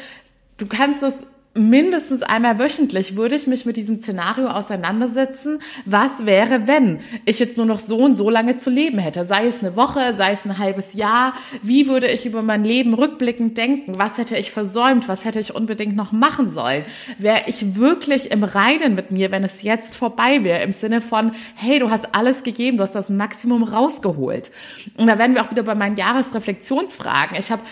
du 0.58 0.66
kannst 0.66 1.02
es 1.02 1.26
mindestens 1.54 2.22
einmal 2.22 2.58
wöchentlich 2.58 3.16
würde 3.16 3.34
ich 3.34 3.46
mich 3.46 3.66
mit 3.66 3.76
diesem 3.76 4.00
Szenario 4.00 4.48
auseinandersetzen. 4.48 5.58
Was 5.84 6.24
wäre, 6.24 6.66
wenn 6.66 7.00
ich 7.24 7.38
jetzt 7.38 7.56
nur 7.56 7.66
noch 7.66 7.78
so 7.78 7.98
und 7.98 8.14
so 8.14 8.30
lange 8.30 8.56
zu 8.56 8.70
leben 8.70 8.98
hätte? 8.98 9.26
Sei 9.26 9.46
es 9.46 9.60
eine 9.60 9.76
Woche, 9.76 10.14
sei 10.14 10.32
es 10.32 10.44
ein 10.44 10.58
halbes 10.58 10.94
Jahr. 10.94 11.34
Wie 11.62 11.88
würde 11.88 12.08
ich 12.08 12.24
über 12.24 12.42
mein 12.42 12.64
Leben 12.64 12.94
rückblickend 12.94 13.58
denken? 13.58 13.98
Was 13.98 14.18
hätte 14.18 14.36
ich 14.36 14.50
versäumt? 14.50 15.08
Was 15.08 15.24
hätte 15.24 15.40
ich 15.40 15.54
unbedingt 15.54 15.94
noch 15.94 16.12
machen 16.12 16.48
sollen? 16.48 16.84
Wäre 17.18 17.42
ich 17.46 17.74
wirklich 17.74 18.30
im 18.30 18.44
Reinen 18.44 18.94
mit 18.94 19.10
mir, 19.10 19.30
wenn 19.30 19.44
es 19.44 19.62
jetzt 19.62 19.96
vorbei 19.96 20.44
wäre? 20.44 20.62
Im 20.62 20.72
Sinne 20.72 21.00
von, 21.00 21.32
hey, 21.56 21.78
du 21.78 21.90
hast 21.90 22.14
alles 22.14 22.44
gegeben, 22.44 22.78
du 22.78 22.82
hast 22.82 22.94
das 22.94 23.10
Maximum 23.10 23.62
rausgeholt. 23.62 24.52
Und 24.96 25.06
da 25.06 25.18
werden 25.18 25.34
wir 25.34 25.42
auch 25.42 25.50
wieder 25.50 25.62
bei 25.62 25.74
meinen 25.74 25.96
Jahresreflexionsfragen. 25.96 27.36
Ich 27.38 27.50
habe 27.50 27.62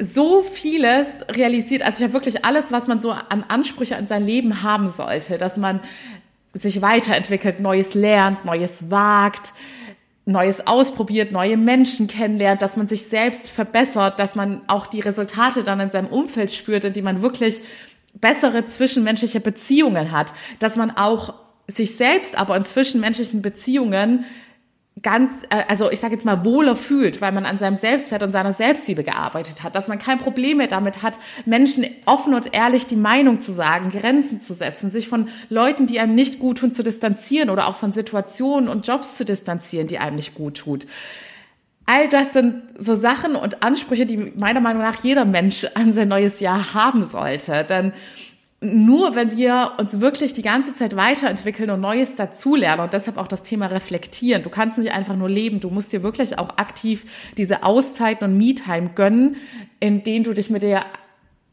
so 0.00 0.42
vieles 0.42 1.24
realisiert. 1.30 1.82
Also 1.82 1.98
ich 1.98 2.04
habe 2.04 2.14
wirklich 2.14 2.44
alles, 2.44 2.72
was 2.72 2.86
man 2.86 3.00
so 3.00 3.12
an 3.12 3.44
Ansprüche 3.48 3.96
an 3.96 4.06
sein 4.06 4.24
Leben 4.24 4.62
haben 4.62 4.88
sollte, 4.88 5.38
dass 5.38 5.56
man 5.56 5.80
sich 6.54 6.82
weiterentwickelt, 6.82 7.60
Neues 7.60 7.94
lernt, 7.94 8.44
Neues 8.44 8.90
wagt, 8.90 9.52
Neues 10.24 10.66
ausprobiert, 10.66 11.32
neue 11.32 11.56
Menschen 11.56 12.06
kennenlernt, 12.06 12.62
dass 12.62 12.76
man 12.76 12.88
sich 12.88 13.04
selbst 13.04 13.50
verbessert, 13.50 14.18
dass 14.18 14.34
man 14.34 14.62
auch 14.68 14.86
die 14.86 15.00
Resultate 15.00 15.64
dann 15.64 15.80
in 15.80 15.90
seinem 15.90 16.08
Umfeld 16.08 16.50
spürt, 16.50 16.84
in 16.84 16.92
die 16.92 17.02
man 17.02 17.22
wirklich 17.22 17.60
bessere 18.14 18.66
zwischenmenschliche 18.66 19.40
Beziehungen 19.40 20.12
hat, 20.12 20.32
dass 20.58 20.76
man 20.76 20.90
auch 20.90 21.34
sich 21.68 21.96
selbst 21.96 22.36
aber 22.36 22.56
in 22.56 22.64
zwischenmenschlichen 22.64 23.42
Beziehungen 23.42 24.24
ganz, 25.02 25.30
äh, 25.50 25.64
also 25.68 25.90
ich 25.90 26.00
sage 26.00 26.14
jetzt 26.14 26.24
mal, 26.24 26.44
wohler 26.44 26.76
fühlt, 26.76 27.20
weil 27.20 27.32
man 27.32 27.46
an 27.46 27.58
seinem 27.58 27.76
Selbstwert 27.76 28.22
und 28.22 28.32
seiner 28.32 28.52
Selbstliebe 28.52 29.04
gearbeitet 29.04 29.62
hat, 29.62 29.74
dass 29.74 29.88
man 29.88 29.98
kein 29.98 30.18
Problem 30.18 30.58
mehr 30.58 30.66
damit 30.66 31.02
hat, 31.02 31.18
Menschen 31.46 31.86
offen 32.06 32.34
und 32.34 32.54
ehrlich 32.54 32.86
die 32.86 32.96
Meinung 32.96 33.40
zu 33.40 33.52
sagen, 33.52 33.90
Grenzen 33.90 34.40
zu 34.40 34.54
setzen, 34.54 34.90
sich 34.90 35.08
von 35.08 35.28
Leuten, 35.48 35.86
die 35.86 36.00
einem 36.00 36.14
nicht 36.14 36.38
gut 36.38 36.58
tun, 36.58 36.72
zu 36.72 36.82
distanzieren 36.82 37.50
oder 37.50 37.66
auch 37.66 37.76
von 37.76 37.92
Situationen 37.92 38.68
und 38.68 38.86
Jobs 38.86 39.16
zu 39.16 39.24
distanzieren, 39.24 39.86
die 39.86 39.98
einem 39.98 40.16
nicht 40.16 40.34
gut 40.34 40.58
tut. 40.58 40.86
All 41.86 42.08
das 42.08 42.32
sind 42.32 42.62
so 42.78 42.94
Sachen 42.94 43.34
und 43.34 43.64
Ansprüche, 43.64 44.06
die 44.06 44.16
meiner 44.16 44.60
Meinung 44.60 44.82
nach 44.82 45.02
jeder 45.02 45.24
Mensch 45.24 45.66
an 45.74 45.92
sein 45.92 46.06
neues 46.06 46.38
Jahr 46.38 46.72
haben 46.72 47.02
sollte. 47.02 47.64
Denn 47.68 47.92
nur 48.60 49.14
wenn 49.14 49.36
wir 49.36 49.72
uns 49.78 50.00
wirklich 50.00 50.34
die 50.34 50.42
ganze 50.42 50.74
Zeit 50.74 50.94
weiterentwickeln 50.94 51.70
und 51.70 51.80
Neues 51.80 52.14
dazulernen 52.14 52.84
und 52.84 52.92
deshalb 52.92 53.16
auch 53.16 53.28
das 53.28 53.42
Thema 53.42 53.66
reflektieren. 53.66 54.42
Du 54.42 54.50
kannst 54.50 54.76
nicht 54.76 54.92
einfach 54.92 55.16
nur 55.16 55.30
leben, 55.30 55.60
du 55.60 55.70
musst 55.70 55.92
dir 55.92 56.02
wirklich 56.02 56.38
auch 56.38 56.58
aktiv 56.58 57.32
diese 57.38 57.62
Auszeiten 57.62 58.24
und 58.24 58.36
Me-Time 58.36 58.90
gönnen, 58.94 59.36
in 59.80 60.02
denen 60.02 60.24
du 60.24 60.34
dich 60.34 60.50
mit 60.50 60.60
dir 60.60 60.84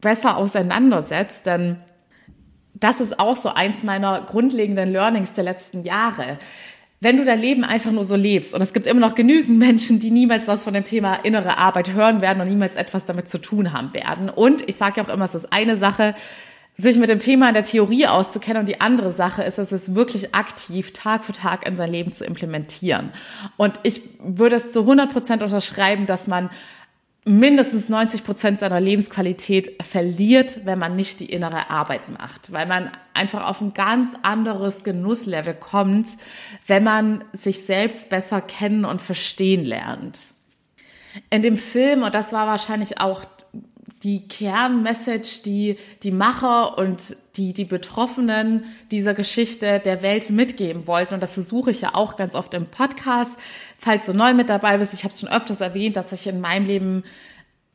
besser 0.02 0.36
auseinandersetzt, 0.36 1.46
denn 1.46 1.78
das 2.74 3.00
ist 3.00 3.18
auch 3.18 3.36
so 3.36 3.48
eins 3.48 3.82
meiner 3.82 4.22
grundlegenden 4.22 4.90
Learnings 4.90 5.32
der 5.32 5.44
letzten 5.44 5.82
Jahre. 5.82 6.38
Wenn 7.00 7.16
du 7.16 7.24
dein 7.24 7.40
Leben 7.40 7.64
einfach 7.64 7.90
nur 7.90 8.04
so 8.04 8.16
lebst, 8.16 8.54
und 8.54 8.60
es 8.60 8.72
gibt 8.72 8.86
immer 8.86 9.00
noch 9.00 9.14
genügend 9.14 9.58
Menschen, 9.58 9.98
die 9.98 10.10
niemals 10.10 10.46
was 10.46 10.64
von 10.64 10.74
dem 10.74 10.84
Thema 10.84 11.14
innere 11.14 11.56
Arbeit 11.56 11.92
hören 11.92 12.20
werden 12.20 12.40
und 12.40 12.48
niemals 12.48 12.74
etwas 12.74 13.04
damit 13.04 13.28
zu 13.28 13.38
tun 13.38 13.72
haben 13.72 13.94
werden. 13.94 14.28
Und 14.28 14.68
ich 14.68 14.76
sage 14.76 15.00
ja 15.00 15.06
auch 15.06 15.12
immer, 15.12 15.24
es 15.24 15.34
ist 15.34 15.52
eine 15.52 15.76
Sache, 15.76 16.14
sich 16.80 16.96
mit 16.96 17.08
dem 17.08 17.18
Thema 17.18 17.48
in 17.48 17.54
der 17.54 17.64
Theorie 17.64 18.06
auszukennen 18.06 18.60
und 18.60 18.68
die 18.68 18.80
andere 18.80 19.10
Sache 19.10 19.42
ist, 19.42 19.58
es 19.58 19.72
ist 19.72 19.96
wirklich 19.96 20.34
aktiv 20.34 20.92
Tag 20.92 21.24
für 21.24 21.32
Tag 21.32 21.66
in 21.66 21.74
sein 21.76 21.90
Leben 21.90 22.12
zu 22.12 22.24
implementieren. 22.24 23.10
Und 23.56 23.80
ich 23.82 24.02
würde 24.20 24.56
es 24.56 24.70
zu 24.72 24.80
100 24.82 25.12
Prozent 25.12 25.42
unterschreiben, 25.42 26.06
dass 26.06 26.28
man 26.28 26.50
mindestens 27.24 27.88
90 27.88 28.24
Prozent 28.24 28.60
seiner 28.60 28.80
Lebensqualität 28.80 29.82
verliert, 29.84 30.64
wenn 30.64 30.78
man 30.78 30.94
nicht 30.94 31.18
die 31.18 31.30
innere 31.30 31.68
Arbeit 31.68 32.08
macht, 32.08 32.52
weil 32.52 32.66
man 32.66 32.92
einfach 33.12 33.44
auf 33.46 33.60
ein 33.60 33.74
ganz 33.74 34.14
anderes 34.22 34.84
Genusslevel 34.84 35.54
kommt, 35.54 36.16
wenn 36.68 36.84
man 36.84 37.24
sich 37.32 37.66
selbst 37.66 38.08
besser 38.08 38.40
kennen 38.40 38.84
und 38.84 39.02
verstehen 39.02 39.64
lernt. 39.64 40.18
In 41.30 41.42
dem 41.42 41.56
Film, 41.56 42.04
und 42.04 42.14
das 42.14 42.32
war 42.32 42.46
wahrscheinlich 42.46 43.00
auch 43.00 43.24
die 44.02 44.26
Kernmessage, 44.28 45.42
die 45.44 45.76
die 46.02 46.10
Macher 46.10 46.78
und 46.78 47.16
die 47.36 47.52
die 47.52 47.64
Betroffenen 47.64 48.64
dieser 48.90 49.14
Geschichte 49.14 49.80
der 49.80 50.02
Welt 50.02 50.30
mitgeben 50.30 50.86
wollten. 50.86 51.14
Und 51.14 51.22
das 51.22 51.34
versuche 51.34 51.70
ich 51.70 51.80
ja 51.80 51.94
auch 51.94 52.16
ganz 52.16 52.34
oft 52.34 52.54
im 52.54 52.66
Podcast. 52.66 53.32
Falls 53.78 54.06
du 54.06 54.12
neu 54.12 54.34
mit 54.34 54.48
dabei 54.48 54.78
bist, 54.78 54.94
ich 54.94 55.04
habe 55.04 55.14
es 55.14 55.20
schon 55.20 55.28
öfters 55.28 55.60
erwähnt, 55.60 55.96
dass 55.96 56.12
ich 56.12 56.26
in 56.26 56.40
meinem 56.40 56.66
Leben 56.66 57.04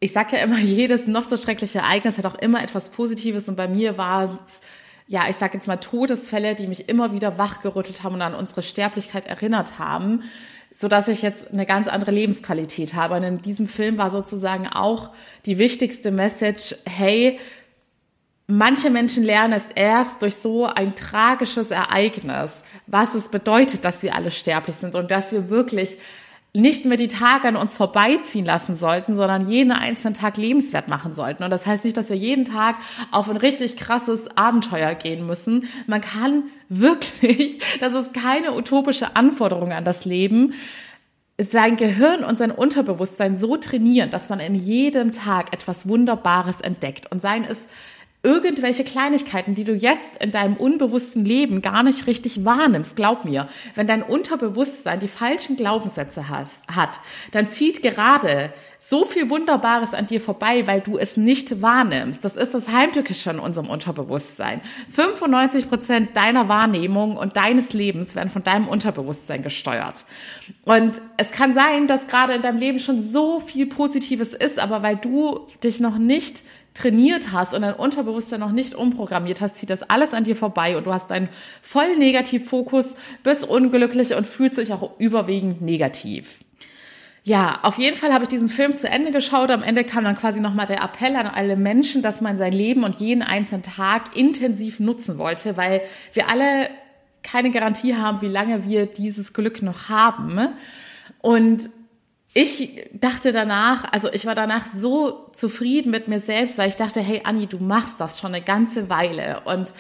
ich 0.04 0.12
sage 0.12 0.36
ja 0.36 0.44
immer, 0.44 0.58
jedes 0.60 1.08
noch 1.08 1.24
so 1.24 1.38
schreckliche 1.38 1.80
Ereignis 1.80 2.18
hat 2.18 2.26
auch 2.26 2.36
immer 2.36 2.62
etwas 2.62 2.90
Positives 2.90 3.48
und 3.48 3.56
bei 3.56 3.70
mir 3.70 3.98
war 3.98 4.38
es 4.46 4.62
ja, 5.14 5.30
ich 5.30 5.36
sage 5.36 5.54
jetzt 5.54 5.68
mal 5.68 5.78
Todesfälle, 5.78 6.56
die 6.56 6.66
mich 6.66 6.90
immer 6.90 7.12
wieder 7.14 7.38
wachgerüttelt 7.38 8.02
haben 8.02 8.16
und 8.16 8.24
an 8.24 8.34
unsere 8.34 8.64
Sterblichkeit 8.64 9.28
erinnert 9.28 9.78
haben, 9.78 10.24
so 10.72 10.88
dass 10.88 11.08
ich 11.08 11.22
jetzt 11.22 11.54
eine 11.54 11.68
ganz 11.68 11.88
andere 11.88 12.10
Lebensqualität 12.10 12.96
habe. 12.96 13.14
Und 13.14 13.22
in 13.22 13.40
diesem 13.40 13.68
Film 13.68 14.00
war 14.00 14.10
sozusagen 14.10 14.68
auch 14.68 15.12
die 15.46 15.60
wichtigste 15.60 16.10
Message, 16.10 16.76
hey, 16.90 17.40
manche 18.48 18.90
Menschen 18.90 19.24
lernen 19.24 19.54
es 19.54 19.66
erst 19.76 20.24
durch 20.24 20.34
so 20.34 20.66
ein 20.66 20.96
tragisches 20.96 21.70
Ereignis, 21.70 22.64
was 22.88 23.14
es 23.14 23.30
bedeutet, 23.30 23.86
dass 23.86 24.02
wir 24.02 24.16
alle 24.16 24.32
sterblich 24.32 24.78
sind 24.78 24.96
und 24.96 25.12
dass 25.12 25.32
wir 25.32 25.48
wirklich 25.48 26.00
nicht 26.56 26.86
mehr 26.86 26.98
die 26.98 27.08
Tage 27.08 27.48
an 27.48 27.56
uns 27.56 27.76
vorbeiziehen 27.76 28.46
lassen 28.46 28.76
sollten, 28.76 29.16
sondern 29.16 29.50
jeden 29.50 29.72
einzelnen 29.72 30.14
Tag 30.14 30.38
lebenswert 30.38 30.88
machen 30.88 31.16
sollten. 31.16 31.44
Und 31.44 31.50
das 31.50 31.66
heißt 31.66 31.84
nicht, 31.84 31.98
dass 31.98 32.10
wir 32.10 32.16
jeden 32.16 32.46
Tag 32.46 32.76
auf 33.12 33.28
ein 33.28 33.38
richtig 33.38 33.76
krasses 33.76 34.38
Abenteuer 34.38 34.94
gehen 34.94 35.26
müssen. 35.26 35.68
Man 35.88 36.02
kann 36.02 36.44
wirklich, 36.70 37.60
das 37.80 37.96
ist 37.96 38.14
keine 38.14 38.54
utopische 38.54 39.16
Anforderung 39.16 39.72
an 39.72 39.84
das 39.84 40.06
Leben, 40.06 40.54
sein 41.42 41.76
Gehirn 41.76 42.24
und 42.24 42.38
sein 42.38 42.52
Unterbewusstsein 42.52 43.36
so 43.36 43.58
trainieren, 43.58 44.12
dass 44.12 44.30
man 44.30 44.40
in 44.40 44.54
jedem 44.54 45.12
Tag 45.12 45.52
etwas 45.52 45.88
Wunderbares 45.88 46.62
entdeckt. 46.62 47.12
Und 47.12 47.22
sein 47.22 47.44
ist 47.44 47.68
irgendwelche 48.24 48.86
Kleinigkeiten, 48.86 49.54
die 49.54 49.66
du 49.66 49.74
jetzt 49.74 50.24
in 50.24 50.32
deinem 50.32 50.56
unbewussten 50.56 51.26
Leben 51.26 51.62
gar 51.62 51.84
nicht 51.84 52.08
richtig 52.08 52.46
wahrnimmst. 52.46 52.96
Glaub 52.96 53.26
mir, 53.26 53.50
wenn 53.76 53.86
dein 53.86 54.02
Unterbewusstsein 54.02 55.02
die 55.02 55.10
falschen 55.10 55.58
Glaubenssätze 55.58 56.30
has, 56.30 56.62
hat, 56.74 57.02
dann 57.32 57.50
zieht 57.50 57.84
gerade 57.84 58.54
so 58.80 59.06
viel 59.06 59.30
Wunderbares 59.30 59.94
an 59.94 60.08
dir 60.08 60.22
vorbei, 60.22 60.68
weil 60.68 60.80
du 60.80 60.98
es 60.98 61.18
nicht 61.18 61.62
wahrnimmst. 61.62 62.24
Das 62.24 62.38
ist 62.38 62.54
das 62.54 62.72
Heimtückische 62.72 63.30
in 63.30 63.40
unserem 63.40 63.70
Unterbewusstsein. 63.70 64.62
95 64.90 65.68
Prozent 65.68 66.16
deiner 66.16 66.48
Wahrnehmung 66.48 67.18
und 67.18 67.36
deines 67.36 67.74
Lebens 67.74 68.16
werden 68.16 68.30
von 68.30 68.44
deinem 68.44 68.70
Unterbewusstsein 68.70 69.42
gesteuert. 69.42 70.06
Und 70.64 71.02
es 71.18 71.32
kann 71.32 71.54
sein, 71.54 71.88
dass 71.88 72.08
gerade 72.08 72.34
in 72.34 72.42
deinem 72.42 72.58
Leben 72.58 72.80
schon 72.80 73.02
so 73.02 73.42
viel 73.42 73.68
Positives 73.68 74.34
ist, 74.34 74.60
aber 74.60 74.82
weil 74.82 74.96
du 74.96 75.48
dich 75.62 75.82
noch 75.82 75.98
nicht 75.98 76.44
trainiert 76.74 77.32
hast 77.32 77.54
und 77.54 77.62
dein 77.62 77.74
Unterbewusstsein 77.74 78.40
noch 78.40 78.52
nicht 78.52 78.76
umprogrammiert 78.76 79.42
hast, 79.42 79.58
zieht 79.58 79.70
das 79.70 79.84
alles 79.84 80.14
an 80.14 80.24
dir 80.24 80.36
vorbei 80.36 80.76
und 80.78 80.88
du 80.88 80.94
hast 80.94 81.12
einen 81.12 81.30
voll 81.62 81.96
Negativfokus, 81.98 82.96
bist 83.24 83.48
unglücklich 83.48 84.16
und 84.16 84.26
fühlst 84.26 84.58
dich 84.58 84.74
auch 84.74 84.92
überwiegend 85.00 85.62
negativ. 85.62 86.40
Ja, 87.26 87.60
auf 87.64 87.78
jeden 87.78 87.96
Fall 87.96 88.12
habe 88.12 88.24
ich 88.24 88.30
diesen 88.30 88.50
Film 88.50 88.76
zu 88.76 88.90
Ende 88.90 89.12
geschaut. 89.12 89.50
Am 89.50 89.64
Ende 89.64 89.86
kam 89.86 90.04
dann 90.04 90.18
quasi 90.18 90.42
nochmal 90.42 90.66
der 90.66 90.84
Appell 90.84 91.16
an 91.16 91.28
alle 91.28 91.56
Menschen, 91.56 92.02
dass 92.02 92.20
man 92.20 92.38
sein 92.38 92.52
Leben 92.52 92.84
und 92.84 92.96
jeden 92.96 93.22
einzelnen 93.22 93.64
Tag 93.64 94.18
intensiv 94.18 94.82
nutzen 94.82 95.18
wollte, 95.18 95.56
weil 95.56 95.82
wir 96.12 96.30
alle 96.30 96.70
keine 97.24 97.52
Garantie 97.52 97.96
haben, 97.96 98.22
wie 98.22 98.28
lange 98.28 98.66
wir 98.66 98.88
dieses 98.88 99.32
Glück 99.32 99.62
noch 99.62 99.88
haben. 99.88 100.50
Und 101.22 101.70
ich 102.34 102.90
dachte 102.94 103.32
danach, 103.32 103.86
also 103.92 104.12
ich 104.12 104.26
war 104.26 104.34
danach 104.34 104.66
so 104.66 105.28
zufrieden 105.34 105.92
mit 105.92 106.08
mir 106.08 106.20
selbst, 106.20 106.58
weil 106.58 106.70
ich 106.70 106.76
dachte, 106.76 107.00
hey 107.00 107.22
Anni, 107.24 107.46
du 107.46 107.60
machst 107.60 108.00
das 108.00 108.20
schon 108.20 108.34
eine 108.34 108.44
ganze 108.44 108.90
Weile. 108.90 109.42
Und 109.46 109.72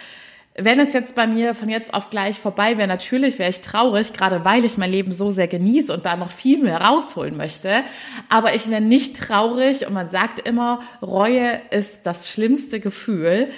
wenn 0.56 0.80
es 0.80 0.94
jetzt 0.94 1.16
bei 1.16 1.26
mir 1.26 1.56
von 1.56 1.68
jetzt 1.68 1.96
auf 1.96 2.12
gleich 2.12 2.40
vorbei 2.40 2.78
wäre, 2.78 2.88
natürlich 2.88 3.40
wäre 3.40 3.50
ich 3.50 3.62
traurig, 3.62 4.14
gerade 4.14 4.46
weil 4.46 4.66
ich 4.66 4.78
mein 4.78 4.92
Leben 4.92 5.12
so 5.12 5.32
sehr 5.32 5.48
genieße 5.48 5.92
und 5.92 6.06
da 6.06 6.16
noch 6.16 6.30
viel 6.30 6.60
mehr 6.60 6.80
rausholen 6.80 7.36
möchte. 7.36 7.84
Aber 8.30 8.54
ich 8.54 8.70
wäre 8.70 8.82
nicht 8.82 9.18
traurig 9.18 9.88
und 9.88 9.94
man 9.94 10.10
sagt 10.10 10.48
immer, 10.48 10.80
Reue 11.02 11.60
ist 11.72 12.02
das 12.04 12.30
schlimmste 12.30 12.80
Gefühl 12.80 13.50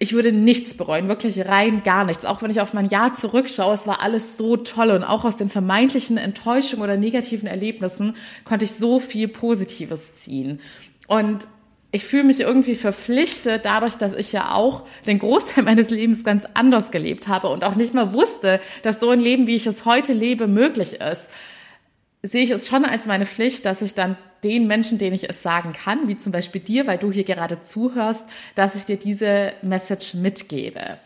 ich 0.00 0.12
würde 0.12 0.30
nichts 0.30 0.74
bereuen, 0.74 1.08
wirklich 1.08 1.46
rein 1.46 1.82
gar 1.82 2.04
nichts. 2.04 2.24
Auch 2.24 2.40
wenn 2.40 2.52
ich 2.52 2.60
auf 2.60 2.72
mein 2.72 2.88
Jahr 2.88 3.14
zurückschaue, 3.14 3.74
es 3.74 3.86
war 3.86 4.00
alles 4.00 4.38
so 4.38 4.56
toll 4.56 4.90
und 4.90 5.02
auch 5.02 5.24
aus 5.24 5.36
den 5.36 5.48
vermeintlichen 5.48 6.18
Enttäuschungen 6.18 6.84
oder 6.84 6.96
negativen 6.96 7.48
Erlebnissen 7.48 8.14
konnte 8.44 8.64
ich 8.64 8.72
so 8.72 9.00
viel 9.00 9.26
Positives 9.26 10.14
ziehen. 10.14 10.60
Und 11.08 11.48
ich 11.90 12.04
fühle 12.04 12.24
mich 12.24 12.38
irgendwie 12.38 12.76
verpflichtet, 12.76 13.64
dadurch, 13.64 13.94
dass 13.94 14.12
ich 14.12 14.30
ja 14.30 14.54
auch 14.54 14.84
den 15.06 15.18
Großteil 15.18 15.64
meines 15.64 15.90
Lebens 15.90 16.22
ganz 16.22 16.46
anders 16.54 16.92
gelebt 16.92 17.26
habe 17.26 17.48
und 17.48 17.64
auch 17.64 17.74
nicht 17.74 17.92
mal 17.92 18.12
wusste, 18.12 18.60
dass 18.82 19.00
so 19.00 19.10
ein 19.10 19.20
Leben, 19.20 19.48
wie 19.48 19.56
ich 19.56 19.66
es 19.66 19.84
heute 19.84 20.12
lebe, 20.12 20.46
möglich 20.46 21.00
ist, 21.00 21.28
sehe 22.22 22.44
ich 22.44 22.50
es 22.50 22.68
schon 22.68 22.84
als 22.84 23.06
meine 23.06 23.26
Pflicht, 23.26 23.66
dass 23.66 23.82
ich 23.82 23.94
dann 23.94 24.16
den 24.44 24.66
Menschen, 24.66 24.98
denen 24.98 25.14
ich 25.14 25.28
es 25.28 25.42
sagen 25.42 25.72
kann, 25.72 26.08
wie 26.08 26.16
zum 26.16 26.32
Beispiel 26.32 26.60
dir, 26.60 26.86
weil 26.86 26.98
du 26.98 27.10
hier 27.10 27.24
gerade 27.24 27.62
zuhörst, 27.62 28.26
dass 28.54 28.74
ich 28.74 28.84
dir 28.84 28.96
diese 28.96 29.52
Message 29.62 30.14
mitgebe. 30.14 30.98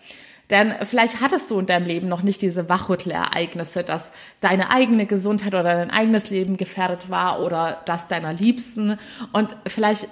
Denn 0.50 0.74
vielleicht 0.84 1.22
hattest 1.22 1.50
du 1.50 1.58
in 1.58 1.66
deinem 1.66 1.86
Leben 1.86 2.08
noch 2.08 2.22
nicht 2.22 2.42
diese 2.42 2.68
Wachrüttelereignisse, 2.68 3.84
dass 3.84 4.12
deine 4.40 4.70
eigene 4.70 5.06
Gesundheit 5.06 5.54
oder 5.54 5.62
dein 5.62 5.90
eigenes 5.90 6.28
Leben 6.28 6.58
gefährdet 6.58 7.08
war 7.08 7.40
oder 7.40 7.80
das 7.86 8.06
deiner 8.06 8.34
Liebsten. 8.34 8.98
Und 9.32 9.56
vielleicht 9.66 10.08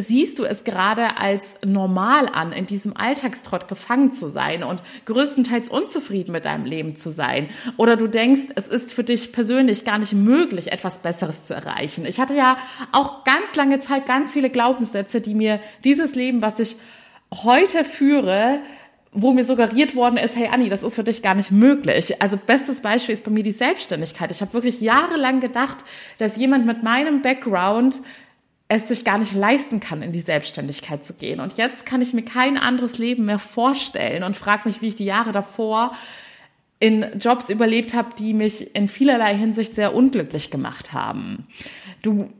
siehst 0.00 0.38
du 0.38 0.44
es 0.44 0.64
gerade 0.64 1.16
als 1.18 1.56
normal 1.64 2.28
an, 2.32 2.52
in 2.52 2.66
diesem 2.66 2.96
Alltagstrott 2.96 3.68
gefangen 3.68 4.12
zu 4.12 4.28
sein 4.28 4.62
und 4.62 4.82
größtenteils 5.06 5.68
unzufrieden 5.68 6.32
mit 6.32 6.44
deinem 6.44 6.64
Leben 6.64 6.94
zu 6.94 7.10
sein. 7.10 7.48
Oder 7.76 7.96
du 7.96 8.06
denkst, 8.06 8.52
es 8.54 8.68
ist 8.68 8.94
für 8.94 9.04
dich 9.04 9.32
persönlich 9.32 9.84
gar 9.84 9.98
nicht 9.98 10.12
möglich, 10.12 10.72
etwas 10.72 10.98
Besseres 10.98 11.44
zu 11.44 11.54
erreichen. 11.54 12.06
Ich 12.06 12.20
hatte 12.20 12.34
ja 12.34 12.58
auch 12.92 13.24
ganz 13.24 13.56
lange 13.56 13.80
Zeit 13.80 14.06
ganz 14.06 14.32
viele 14.32 14.50
Glaubenssätze, 14.50 15.20
die 15.20 15.34
mir 15.34 15.60
dieses 15.84 16.14
Leben, 16.14 16.42
was 16.42 16.60
ich 16.60 16.76
heute 17.34 17.84
führe, 17.84 18.60
wo 19.12 19.32
mir 19.32 19.44
suggeriert 19.44 19.96
worden 19.96 20.16
ist, 20.16 20.36
hey 20.36 20.48
Anni, 20.48 20.68
das 20.68 20.82
ist 20.82 20.94
für 20.94 21.04
dich 21.04 21.22
gar 21.22 21.34
nicht 21.34 21.50
möglich. 21.50 22.22
Also 22.22 22.36
bestes 22.36 22.82
Beispiel 22.82 23.14
ist 23.14 23.24
bei 23.24 23.30
mir 23.30 23.42
die 23.42 23.52
Selbstständigkeit. 23.52 24.30
Ich 24.30 24.42
habe 24.42 24.52
wirklich 24.52 24.80
jahrelang 24.80 25.40
gedacht, 25.40 25.78
dass 26.18 26.36
jemand 26.36 26.66
mit 26.66 26.82
meinem 26.82 27.22
Background 27.22 28.00
es 28.68 28.88
sich 28.88 29.04
gar 29.04 29.18
nicht 29.18 29.32
leisten 29.32 29.80
kann, 29.80 30.02
in 30.02 30.12
die 30.12 30.20
Selbstständigkeit 30.20 31.04
zu 31.04 31.14
gehen. 31.14 31.40
Und 31.40 31.56
jetzt 31.56 31.86
kann 31.86 32.02
ich 32.02 32.12
mir 32.12 32.22
kein 32.22 32.58
anderes 32.58 32.98
Leben 32.98 33.24
mehr 33.24 33.38
vorstellen 33.38 34.22
und 34.22 34.36
frage 34.36 34.68
mich, 34.68 34.82
wie 34.82 34.88
ich 34.88 34.96
die 34.96 35.06
Jahre 35.06 35.32
davor 35.32 35.92
in 36.78 37.04
Jobs 37.18 37.50
überlebt 37.50 37.94
habe, 37.94 38.10
die 38.16 38.34
mich 38.34 38.76
in 38.76 38.88
vielerlei 38.88 39.34
Hinsicht 39.34 39.74
sehr 39.74 39.94
unglücklich 39.94 40.50
gemacht 40.50 40.92
haben. 40.92 41.46
Du 42.02 42.30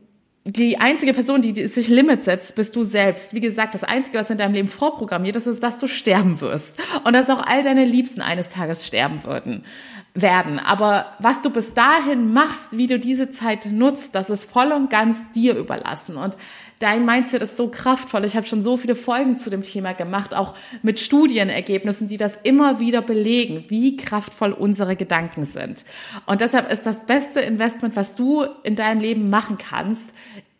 die 0.45 0.77
einzige 0.79 1.13
Person, 1.13 1.41
die 1.41 1.67
sich 1.67 1.89
Limits 1.89 2.25
setzt, 2.25 2.55
bist 2.55 2.75
du 2.75 2.81
selbst. 2.81 3.33
Wie 3.33 3.39
gesagt, 3.39 3.75
das 3.75 3.83
Einzige, 3.83 4.17
was 4.17 4.29
in 4.29 4.37
deinem 4.37 4.53
Leben 4.53 4.67
vorprogrammiert 4.67 5.35
ist, 5.35 5.47
ist, 5.47 5.61
dass 5.61 5.77
du 5.77 5.85
sterben 5.85 6.41
wirst. 6.41 6.75
Und 7.03 7.13
dass 7.13 7.29
auch 7.29 7.45
all 7.45 7.61
deine 7.61 7.85
Liebsten 7.85 8.21
eines 8.21 8.49
Tages 8.49 8.87
sterben 8.87 9.23
würden 9.25 9.63
werden. 10.13 10.59
Aber 10.59 11.13
was 11.19 11.41
du 11.41 11.49
bis 11.49 11.73
dahin 11.73 12.33
machst, 12.33 12.77
wie 12.77 12.87
du 12.87 12.99
diese 12.99 13.29
Zeit 13.29 13.67
nutzt, 13.71 14.15
das 14.15 14.29
ist 14.29 14.49
voll 14.49 14.71
und 14.71 14.89
ganz 14.89 15.31
dir 15.31 15.55
überlassen. 15.55 16.17
Und 16.17 16.37
dein 16.79 17.05
Mindset 17.05 17.41
ist 17.41 17.57
so 17.57 17.69
kraftvoll. 17.69 18.25
Ich 18.25 18.35
habe 18.35 18.47
schon 18.47 18.61
so 18.61 18.77
viele 18.77 18.95
Folgen 18.95 19.37
zu 19.37 19.49
dem 19.49 19.61
Thema 19.61 19.93
gemacht, 19.93 20.33
auch 20.33 20.55
mit 20.81 20.99
Studienergebnissen, 20.99 22.07
die 22.07 22.17
das 22.17 22.37
immer 22.37 22.79
wieder 22.79 23.01
belegen, 23.01 23.65
wie 23.67 23.97
kraftvoll 23.97 24.53
unsere 24.53 24.95
Gedanken 24.95 25.45
sind. 25.45 25.85
Und 26.25 26.41
deshalb 26.41 26.71
ist 26.71 26.85
das 26.85 27.05
beste 27.05 27.41
Investment, 27.41 27.95
was 27.95 28.15
du 28.15 28.45
in 28.63 28.75
deinem 28.75 29.01
Leben 29.01 29.29
machen 29.29 29.57
kannst, 29.57 30.13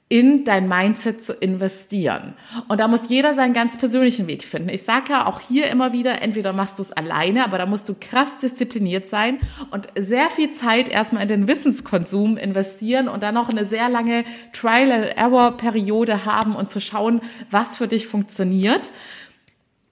in 0.10 0.44
dein 0.44 0.68
Mindset 0.68 1.22
zu 1.22 1.34
investieren. 1.34 2.34
Und 2.68 2.80
da 2.80 2.88
muss 2.88 3.10
jeder 3.10 3.36
seinen 3.36 3.54
ganz 3.54 3.78
persönlichen 3.78 4.26
Weg 4.26 4.44
finden. 4.44 4.70
Ich 4.70 4.82
sage 4.82 5.12
ja 5.12 5.28
auch 5.28 5.40
hier 5.40 5.70
immer 5.70 5.94
wieder, 5.94 6.24
entweder 6.24 6.52
machst 6.52 6.80
du 6.80 6.82
es 6.82 6.92
alleine, 6.92 7.46
aber 7.46 7.60
da 7.60 7.68
musst 7.68 7.88
du 7.88 7.96
krass 8.00 8.38
diszipliniert 8.38 9.06
sein 9.06 9.38
und 9.70 9.88
sehr 9.96 10.32
viel 10.32 10.52
Zeit 10.52 10.90
erstmal 10.90 11.22
in 11.22 11.28
den 11.28 11.48
Wissenskonsum 11.48 12.38
investieren 12.38 13.08
und 13.08 13.22
dann 13.22 13.36
noch 13.36 13.50
eine 13.50 13.68
sehr 13.68 13.88
lange 13.88 14.26
Trial-and-Error-Periode 14.52 16.26
haben 16.26 16.56
und 16.56 16.72
zu 16.72 16.82
schauen, 16.82 17.22
was 17.52 17.78
für 17.78 17.88
dich 17.88 18.08
funktioniert. 18.08 18.90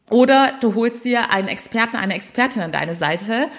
Oder 0.10 0.54
du 0.62 0.74
holst 0.74 1.04
dir 1.06 1.32
einen 1.32 1.50
Experten, 1.50 1.98
eine 1.98 2.16
Expertin 2.16 2.62
an 2.62 2.72
deine 2.72 2.96
Seite, 2.96 3.50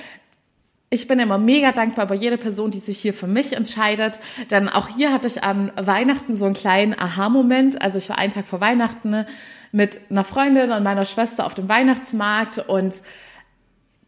ich 0.90 1.06
bin 1.06 1.18
immer 1.18 1.36
mega 1.36 1.72
dankbar 1.72 2.06
über 2.06 2.14
jede 2.14 2.38
Person, 2.38 2.70
die 2.70 2.78
sich 2.78 2.98
hier 2.98 3.12
für 3.12 3.26
mich 3.26 3.54
entscheidet. 3.54 4.20
Denn 4.50 4.68
auch 4.68 4.88
hier 4.88 5.12
hatte 5.12 5.26
ich 5.26 5.44
an 5.44 5.70
Weihnachten 5.76 6.34
so 6.34 6.46
einen 6.46 6.54
kleinen 6.54 6.98
Aha-Moment. 6.98 7.82
Also 7.82 7.98
ich 7.98 8.08
war 8.08 8.16
einen 8.16 8.32
Tag 8.32 8.46
vor 8.46 8.60
Weihnachten 8.60 9.26
mit 9.70 10.00
einer 10.10 10.24
Freundin 10.24 10.72
und 10.72 10.82
meiner 10.82 11.04
Schwester 11.04 11.44
auf 11.44 11.54
dem 11.54 11.68
Weihnachtsmarkt 11.68 12.58
und 12.58 13.02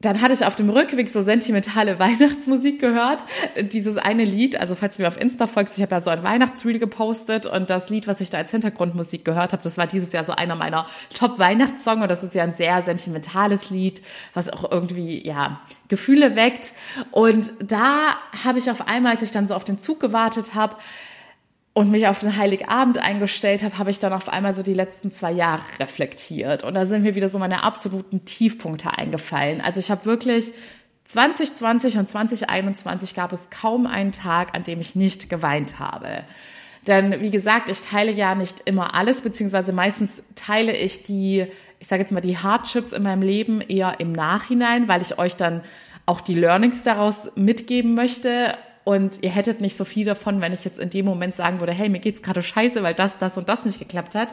dann 0.01 0.23
hatte 0.23 0.33
ich 0.33 0.47
auf 0.47 0.57
dem 0.57 0.71
Rückweg 0.71 1.11
so 1.11 1.21
sentimentale 1.21 1.99
Weihnachtsmusik 1.99 2.81
gehört. 2.81 3.23
Dieses 3.61 3.99
eine 3.99 4.25
Lied, 4.25 4.59
also 4.59 4.75
falls 4.75 4.97
du 4.97 5.03
mir 5.03 5.09
auf 5.09 5.21
Insta 5.21 5.47
folgst, 5.47 5.77
ich 5.77 5.83
habe 5.83 5.95
ja 5.95 6.01
so 6.01 6.09
ein 6.09 6.23
Weihnachtsreel 6.23 6.79
gepostet 6.79 7.45
und 7.45 7.69
das 7.69 7.91
Lied, 7.91 8.07
was 8.07 8.23
ich 8.23 8.31
da 8.31 8.39
als 8.39 8.51
Hintergrundmusik 8.51 9.27
gehört 9.27 9.53
habe, 9.53 9.63
das 9.63 9.77
war 9.77 9.87
dieses 9.87 10.13
Jahr 10.13 10.25
so 10.25 10.33
einer 10.33 10.57
meiner 10.57 10.87
Top-Weihnachtssongs 11.15 12.01
und 12.01 12.11
das 12.11 12.23
ist 12.23 12.35
ja 12.35 12.45
ein 12.45 12.55
sehr 12.55 12.81
sentimentales 12.81 13.69
Lied, 13.69 14.01
was 14.33 14.49
auch 14.49 14.71
irgendwie, 14.71 15.27
ja, 15.27 15.61
Gefühle 15.89 16.35
weckt. 16.35 16.73
Und 17.11 17.53
da 17.63 18.17
habe 18.45 18.59
ich 18.59 18.71
auf 18.71 18.89
einmal, 18.89 19.13
als 19.13 19.23
ich 19.23 19.33
dann 19.33 19.47
so 19.47 19.55
auf 19.55 19.65
den 19.65 19.79
Zug 19.79 20.01
gewartet 20.01 20.55
habe, 20.55 20.77
und 21.81 21.91
mich 21.91 22.07
auf 22.09 22.19
den 22.19 22.37
Heiligabend 22.37 22.99
eingestellt 22.99 23.63
habe, 23.63 23.79
habe 23.79 23.91
ich 23.91 23.99
dann 23.99 24.13
auf 24.13 24.29
einmal 24.29 24.53
so 24.53 24.63
die 24.63 24.75
letzten 24.75 25.11
zwei 25.11 25.33
Jahre 25.33 25.63
reflektiert. 25.79 26.63
Und 26.63 26.75
da 26.75 26.85
sind 26.85 27.05
mir 27.05 27.15
wieder 27.15 27.31
so 27.31 27.39
meine 27.39 27.65
absoluten 27.65 28.27
Tiefpunkte 28.27 28.99
eingefallen. 28.99 29.63
Also 29.63 29.81
ich 29.81 29.91
habe 29.91 30.05
wirklich 30.05 30.53
2020 31.07 31.97
und 31.97 32.07
2021 32.07 33.15
gab 33.15 33.33
es 33.33 33.49
kaum 33.49 33.87
einen 33.87 34.13
Tag, 34.13 34.55
an 34.55 34.63
dem 34.63 34.79
ich 34.79 34.95
nicht 34.95 35.31
geweint 35.31 35.79
habe. 35.79 36.25
Denn 36.87 37.23
wie 37.23 37.31
gesagt, 37.31 37.71
ich 37.71 37.81
teile 37.81 38.13
ja 38.13 38.35
nicht 38.35 38.61
immer 38.67 38.95
alles, 38.95 39.23
beziehungsweise 39.23 39.73
meistens 39.73 40.23
teile 40.35 40.77
ich 40.77 41.03
die, 41.03 41.47
ich 41.79 41.89
sage 41.89 42.03
jetzt 42.03 42.13
mal, 42.13 42.21
die 42.21 42.37
Hardships 42.37 42.93
in 42.93 43.05
meinem 43.05 43.23
Leben 43.23 43.63
eher 43.63 44.01
im 44.01 44.13
Nachhinein, 44.13 44.87
weil 44.87 45.01
ich 45.01 45.19
euch 45.19 45.35
dann 45.35 45.63
auch 46.05 46.21
die 46.21 46.35
Learnings 46.35 46.83
daraus 46.83 47.31
mitgeben 47.37 47.95
möchte 47.95 48.55
und 48.91 49.23
ihr 49.23 49.31
hättet 49.31 49.61
nicht 49.61 49.77
so 49.77 49.85
viel 49.85 50.05
davon, 50.05 50.41
wenn 50.41 50.53
ich 50.53 50.65
jetzt 50.65 50.79
in 50.79 50.91
dem 50.91 51.07
Moment 51.07 51.35
sagen 51.35 51.61
würde, 51.61 51.73
hey, 51.73 51.89
mir 51.89 52.01
geht's 52.01 52.23
gerade 52.23 52.43
scheiße, 52.43 52.83
weil 52.83 52.95
das, 52.95 53.19
das 53.19 53.37
und 53.37 53.49
das 53.49 53.65
nicht 53.65 53.79
geklappt 53.79 54.15
hat, 54.15 54.29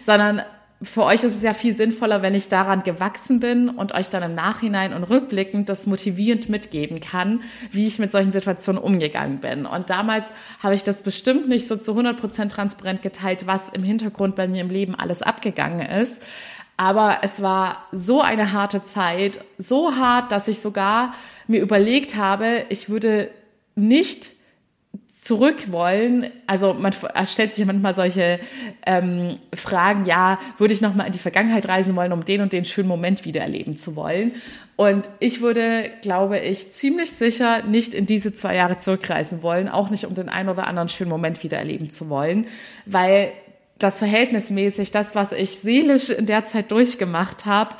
sondern 0.00 0.42
für 0.82 1.04
euch 1.04 1.22
ist 1.22 1.36
es 1.36 1.42
ja 1.42 1.54
viel 1.54 1.76
sinnvoller, 1.76 2.22
wenn 2.22 2.34
ich 2.34 2.48
daran 2.48 2.82
gewachsen 2.82 3.40
bin 3.40 3.68
und 3.68 3.94
euch 3.94 4.08
dann 4.08 4.22
im 4.22 4.34
Nachhinein 4.34 4.92
und 4.92 5.04
rückblickend 5.04 5.68
das 5.68 5.86
motivierend 5.86 6.48
mitgeben 6.48 7.00
kann, 7.00 7.40
wie 7.70 7.86
ich 7.86 7.98
mit 7.98 8.10
solchen 8.10 8.32
Situationen 8.32 8.82
umgegangen 8.82 9.38
bin. 9.38 9.64
Und 9.64 9.90
damals 9.90 10.32
habe 10.60 10.74
ich 10.74 10.82
das 10.82 11.02
bestimmt 11.02 11.48
nicht 11.48 11.68
so 11.68 11.76
zu 11.76 11.92
100 11.92 12.20
Prozent 12.20 12.52
transparent 12.52 13.02
geteilt, 13.02 13.46
was 13.46 13.70
im 13.70 13.84
Hintergrund 13.84 14.34
bei 14.34 14.48
mir 14.48 14.60
im 14.60 14.70
Leben 14.70 14.94
alles 14.94 15.22
abgegangen 15.22 15.86
ist. 15.86 16.22
Aber 16.76 17.18
es 17.22 17.40
war 17.40 17.86
so 17.92 18.20
eine 18.20 18.52
harte 18.52 18.82
Zeit, 18.82 19.44
so 19.58 19.94
hart, 19.94 20.32
dass 20.32 20.48
ich 20.48 20.58
sogar 20.58 21.14
mir 21.46 21.60
überlegt 21.60 22.16
habe, 22.16 22.64
ich 22.70 22.88
würde 22.88 23.30
nicht 23.74 24.32
zurück 25.22 25.70
wollen. 25.70 26.30
Also 26.48 26.74
man 26.74 26.92
stellt 27.26 27.52
sich 27.52 27.64
manchmal 27.64 27.94
solche 27.94 28.40
ähm, 28.84 29.36
Fragen, 29.54 30.04
ja, 30.04 30.38
würde 30.58 30.74
ich 30.74 30.80
nochmal 30.80 31.06
in 31.06 31.12
die 31.12 31.20
Vergangenheit 31.20 31.68
reisen 31.68 31.94
wollen, 31.94 32.12
um 32.12 32.24
den 32.24 32.40
und 32.40 32.52
den 32.52 32.64
schönen 32.64 32.88
Moment 32.88 33.24
wieder 33.24 33.40
erleben 33.40 33.76
zu 33.76 33.94
wollen. 33.94 34.32
Und 34.74 35.08
ich 35.20 35.40
würde, 35.40 35.90
glaube 36.02 36.40
ich, 36.40 36.72
ziemlich 36.72 37.12
sicher 37.12 37.62
nicht 37.62 37.94
in 37.94 38.04
diese 38.04 38.32
zwei 38.32 38.56
Jahre 38.56 38.78
zurückreisen 38.78 39.42
wollen, 39.42 39.68
auch 39.68 39.90
nicht 39.90 40.06
um 40.06 40.14
den 40.14 40.28
einen 40.28 40.48
oder 40.48 40.66
anderen 40.66 40.88
schönen 40.88 41.10
Moment 41.10 41.44
wieder 41.44 41.58
erleben 41.58 41.88
zu 41.88 42.08
wollen, 42.08 42.46
weil 42.84 43.32
das 43.78 44.00
verhältnismäßig, 44.00 44.90
das, 44.90 45.14
was 45.14 45.30
ich 45.30 45.58
seelisch 45.58 46.10
in 46.10 46.26
der 46.26 46.46
Zeit 46.46 46.72
durchgemacht 46.72 47.46
habe, 47.46 47.76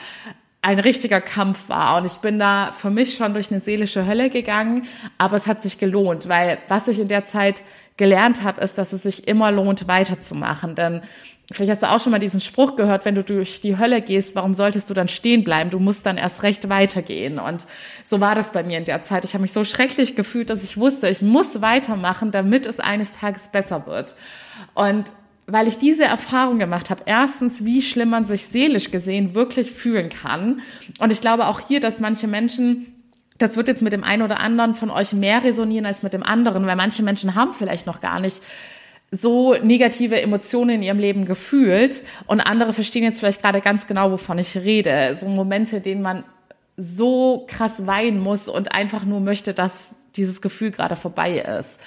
ein 0.62 0.78
richtiger 0.78 1.20
Kampf 1.20 1.68
war. 1.68 1.96
Und 1.96 2.06
ich 2.06 2.18
bin 2.18 2.38
da 2.38 2.70
für 2.72 2.90
mich 2.90 3.16
schon 3.16 3.34
durch 3.34 3.50
eine 3.50 3.60
seelische 3.60 4.06
Hölle 4.06 4.30
gegangen, 4.30 4.86
aber 5.18 5.36
es 5.36 5.48
hat 5.48 5.60
sich 5.60 5.78
gelohnt, 5.78 6.28
weil 6.28 6.58
was 6.68 6.86
ich 6.86 7.00
in 7.00 7.08
der 7.08 7.26
Zeit 7.26 7.62
gelernt 7.96 8.42
habe, 8.44 8.60
ist, 8.60 8.78
dass 8.78 8.92
es 8.92 9.02
sich 9.02 9.26
immer 9.28 9.50
lohnt, 9.50 9.88
weiterzumachen. 9.88 10.76
Denn 10.76 11.02
vielleicht 11.50 11.72
hast 11.72 11.82
du 11.82 11.90
auch 11.90 12.00
schon 12.00 12.12
mal 12.12 12.20
diesen 12.20 12.40
Spruch 12.40 12.76
gehört, 12.76 13.04
wenn 13.04 13.16
du 13.16 13.24
durch 13.24 13.60
die 13.60 13.76
Hölle 13.76 14.00
gehst, 14.00 14.36
warum 14.36 14.54
solltest 14.54 14.88
du 14.88 14.94
dann 14.94 15.08
stehen 15.08 15.42
bleiben? 15.42 15.70
Du 15.70 15.80
musst 15.80 16.06
dann 16.06 16.16
erst 16.16 16.44
recht 16.44 16.68
weitergehen. 16.68 17.40
Und 17.40 17.66
so 18.04 18.20
war 18.20 18.36
das 18.36 18.52
bei 18.52 18.62
mir 18.62 18.78
in 18.78 18.84
der 18.84 19.02
Zeit. 19.02 19.24
Ich 19.24 19.34
habe 19.34 19.42
mich 19.42 19.52
so 19.52 19.64
schrecklich 19.64 20.14
gefühlt, 20.14 20.48
dass 20.48 20.62
ich 20.62 20.78
wusste, 20.78 21.08
ich 21.08 21.22
muss 21.22 21.60
weitermachen, 21.60 22.30
damit 22.30 22.66
es 22.66 22.78
eines 22.78 23.14
Tages 23.14 23.48
besser 23.48 23.86
wird. 23.86 24.14
Und 24.74 25.12
weil 25.52 25.68
ich 25.68 25.76
diese 25.76 26.04
Erfahrung 26.04 26.58
gemacht 26.58 26.88
habe. 26.88 27.02
Erstens, 27.04 27.64
wie 27.64 27.82
schlimm 27.82 28.08
man 28.08 28.24
sich 28.24 28.46
seelisch 28.46 28.90
gesehen 28.90 29.34
wirklich 29.34 29.70
fühlen 29.70 30.08
kann. 30.08 30.62
Und 30.98 31.12
ich 31.12 31.20
glaube 31.20 31.46
auch 31.46 31.60
hier, 31.60 31.78
dass 31.80 32.00
manche 32.00 32.26
Menschen 32.26 32.86
das 33.38 33.56
wird 33.56 33.66
jetzt 33.66 33.82
mit 33.82 33.92
dem 33.92 34.04
einen 34.04 34.22
oder 34.22 34.38
anderen 34.40 34.74
von 34.74 34.90
euch 34.90 35.12
mehr 35.12 35.42
resonieren 35.42 35.84
als 35.84 36.02
mit 36.02 36.12
dem 36.12 36.22
anderen, 36.22 36.64
weil 36.66 36.76
manche 36.76 37.02
Menschen 37.02 37.34
haben 37.34 37.52
vielleicht 37.52 37.86
noch 37.86 37.98
gar 37.98 38.20
nicht 38.20 38.40
so 39.10 39.54
negative 39.54 40.20
Emotionen 40.20 40.76
in 40.76 40.82
ihrem 40.82 40.98
Leben 40.98 41.24
gefühlt 41.24 42.02
und 42.26 42.40
andere 42.40 42.72
verstehen 42.72 43.02
jetzt 43.02 43.18
vielleicht 43.18 43.42
gerade 43.42 43.60
ganz 43.60 43.86
genau, 43.86 44.12
wovon 44.12 44.38
ich 44.38 44.56
rede. 44.56 45.16
So 45.16 45.26
Momente, 45.26 45.80
denen 45.80 46.02
man 46.02 46.24
so 46.76 47.44
krass 47.48 47.86
weinen 47.86 48.20
muss 48.20 48.48
und 48.48 48.74
einfach 48.74 49.04
nur 49.04 49.20
möchte, 49.20 49.54
dass 49.54 49.96
dieses 50.16 50.40
Gefühl 50.40 50.70
gerade 50.70 50.96
vorbei 50.96 51.38
ist. 51.60 51.80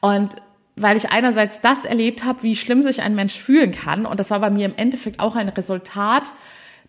Und 0.00 0.36
weil 0.82 0.96
ich 0.96 1.10
einerseits 1.10 1.60
das 1.60 1.84
erlebt 1.84 2.24
habe, 2.24 2.42
wie 2.42 2.56
schlimm 2.56 2.80
sich 2.80 3.02
ein 3.02 3.14
Mensch 3.14 3.34
fühlen 3.34 3.72
kann. 3.72 4.06
Und 4.06 4.20
das 4.20 4.30
war 4.30 4.40
bei 4.40 4.50
mir 4.50 4.66
im 4.66 4.76
Endeffekt 4.76 5.20
auch 5.20 5.36
ein 5.36 5.48
Resultat 5.48 6.32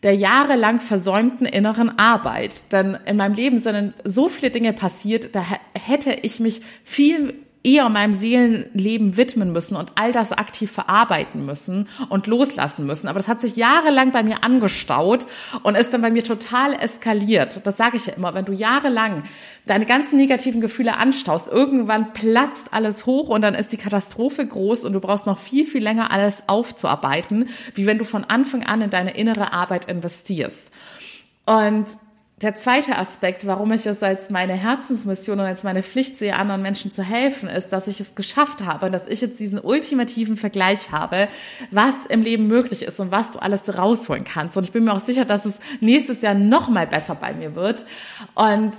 der 0.03 0.15
jahrelang 0.15 0.79
versäumten 0.79 1.45
inneren 1.45 1.97
Arbeit. 1.99 2.71
Denn 2.71 2.97
in 3.05 3.17
meinem 3.17 3.35
Leben 3.35 3.57
sind 3.57 3.93
so 4.03 4.29
viele 4.29 4.49
Dinge 4.49 4.73
passiert, 4.73 5.35
da 5.35 5.45
hätte 5.73 6.11
ich 6.23 6.39
mich 6.39 6.61
viel 6.83 7.35
eher 7.63 7.89
meinem 7.89 8.13
Seelenleben 8.13 9.17
widmen 9.17 9.51
müssen 9.51 9.75
und 9.75 9.91
all 9.95 10.11
das 10.11 10.31
aktiv 10.31 10.71
verarbeiten 10.71 11.45
müssen 11.45 11.87
und 12.09 12.27
loslassen 12.27 12.85
müssen. 12.85 13.07
Aber 13.07 13.19
das 13.19 13.27
hat 13.27 13.39
sich 13.39 13.55
jahrelang 13.55 14.11
bei 14.11 14.23
mir 14.23 14.43
angestaut 14.43 15.27
und 15.63 15.75
ist 15.75 15.93
dann 15.93 16.01
bei 16.01 16.09
mir 16.09 16.23
total 16.23 16.73
eskaliert. 16.73 17.65
Das 17.67 17.77
sage 17.77 17.97
ich 17.97 18.07
ja 18.07 18.13
immer, 18.13 18.33
wenn 18.33 18.45
du 18.45 18.53
jahrelang 18.53 19.23
deine 19.65 19.85
ganzen 19.85 20.17
negativen 20.17 20.59
Gefühle 20.59 20.97
anstaust, 20.97 21.47
irgendwann 21.47 22.13
platzt 22.13 22.73
alles 22.73 23.05
hoch 23.05 23.29
und 23.29 23.41
dann 23.41 23.53
ist 23.53 23.71
die 23.71 23.77
Katastrophe 23.77 24.45
groß 24.45 24.83
und 24.85 24.93
du 24.93 24.99
brauchst 24.99 25.27
noch 25.27 25.37
viel, 25.37 25.65
viel 25.65 25.83
länger 25.83 26.11
alles 26.11 26.43
aufzuarbeiten, 26.47 27.47
wie 27.75 27.85
wenn 27.85 27.99
du 27.99 28.05
von 28.05 28.23
Anfang 28.23 28.63
an 28.63 28.81
in 28.81 28.89
deine 28.89 29.15
innere 29.15 29.53
Arbeit 29.53 29.85
investierst. 29.85 30.71
Und 31.45 31.85
der 32.41 32.55
zweite 32.55 32.97
Aspekt, 32.97 33.45
warum 33.45 33.71
ich 33.71 33.85
es 33.85 34.01
als 34.01 34.29
meine 34.29 34.53
Herzensmission 34.53 35.39
und 35.39 35.45
als 35.45 35.63
meine 35.63 35.83
Pflicht 35.83 36.17
sehe, 36.17 36.35
anderen 36.35 36.61
Menschen 36.61 36.91
zu 36.91 37.03
helfen, 37.03 37.47
ist, 37.47 37.69
dass 37.69 37.87
ich 37.87 37.99
es 37.99 38.15
geschafft 38.15 38.61
habe, 38.65 38.89
dass 38.89 39.07
ich 39.07 39.21
jetzt 39.21 39.39
diesen 39.39 39.59
ultimativen 39.59 40.37
Vergleich 40.37 40.91
habe, 40.91 41.27
was 41.69 42.05
im 42.07 42.23
Leben 42.23 42.47
möglich 42.47 42.83
ist 42.83 42.99
und 42.99 43.11
was 43.11 43.31
du 43.31 43.39
alles 43.39 43.77
rausholen 43.77 44.23
kannst. 44.23 44.57
Und 44.57 44.63
ich 44.63 44.71
bin 44.71 44.85
mir 44.85 44.93
auch 44.93 44.99
sicher, 44.99 45.25
dass 45.25 45.45
es 45.45 45.59
nächstes 45.81 46.21
Jahr 46.21 46.33
noch 46.33 46.69
mal 46.69 46.87
besser 46.87 47.15
bei 47.15 47.33
mir 47.33 47.55
wird. 47.55 47.85
Und 48.33 48.71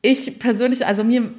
ich 0.00 0.38
persönlich, 0.38 0.86
also 0.86 1.04
mir 1.04 1.34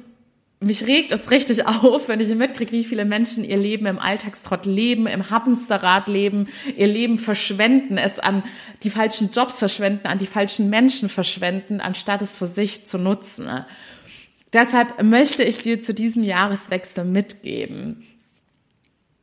mich 0.60 0.86
regt 0.86 1.12
es 1.12 1.30
richtig 1.30 1.66
auf, 1.66 2.08
wenn 2.08 2.20
ich 2.20 2.34
mitkriege, 2.34 2.72
wie 2.72 2.84
viele 2.84 3.04
Menschen 3.04 3.44
ihr 3.44 3.56
Leben 3.56 3.86
im 3.86 3.98
Alltagstrott 3.98 4.66
leben, 4.66 5.06
im 5.06 5.30
Hamsterrad 5.30 6.08
leben, 6.08 6.48
ihr 6.76 6.88
Leben 6.88 7.18
verschwenden, 7.18 7.98
es 7.98 8.18
an 8.18 8.42
die 8.82 8.90
falschen 8.90 9.30
Jobs 9.30 9.58
verschwenden, 9.58 10.06
an 10.06 10.18
die 10.18 10.26
falschen 10.26 10.70
Menschen 10.70 11.08
verschwenden, 11.08 11.80
anstatt 11.80 12.22
es 12.22 12.36
für 12.36 12.46
sich 12.46 12.86
zu 12.86 12.98
nutzen. 12.98 13.48
Deshalb 14.52 15.02
möchte 15.02 15.44
ich 15.44 15.58
dir 15.58 15.80
zu 15.80 15.92
diesem 15.92 16.22
Jahreswechsel 16.22 17.04
mitgeben. 17.04 18.07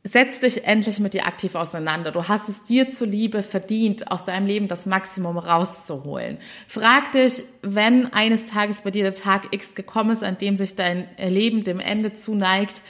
Setz 0.08 0.38
dich 0.38 0.64
endlich 0.64 1.00
mit 1.00 1.14
dir 1.14 1.26
aktiv 1.26 1.56
auseinander. 1.56 2.12
Du 2.12 2.28
hast 2.28 2.48
es 2.48 2.62
dir 2.62 2.90
zuliebe 2.90 3.42
verdient, 3.42 4.08
aus 4.08 4.24
deinem 4.24 4.46
Leben 4.46 4.68
das 4.68 4.86
Maximum 4.86 5.36
rauszuholen. 5.36 6.38
Frag 6.68 7.10
dich, 7.10 7.44
wenn 7.62 8.12
eines 8.12 8.46
Tages 8.46 8.82
bei 8.82 8.92
dir 8.92 9.02
der 9.02 9.16
Tag 9.16 9.52
X 9.52 9.74
gekommen 9.74 10.10
ist, 10.10 10.22
an 10.22 10.38
dem 10.38 10.54
sich 10.54 10.76
dein 10.76 11.08
Leben 11.18 11.64
dem 11.64 11.80
Ende 11.80 12.12
zuneigt, 12.12 12.82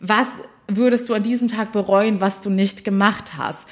was 0.00 0.26
würdest 0.66 1.08
du 1.08 1.14
an 1.14 1.22
diesem 1.22 1.46
Tag 1.46 1.70
bereuen, 1.70 2.20
was 2.20 2.40
du 2.40 2.50
nicht 2.50 2.84
gemacht 2.84 3.34
hast? 3.36 3.68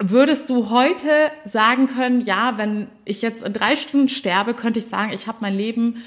Würdest 0.00 0.48
du 0.48 0.70
heute 0.70 1.10
sagen 1.44 1.88
können, 1.88 2.20
ja, 2.20 2.56
wenn 2.56 2.86
ich 3.04 3.20
jetzt 3.20 3.42
in 3.42 3.52
drei 3.52 3.74
Stunden 3.74 4.08
sterbe, 4.08 4.54
könnte 4.54 4.78
ich 4.78 4.86
sagen, 4.86 5.12
ich 5.12 5.26
habe 5.26 5.38
mein 5.40 5.56
Leben 5.56 6.04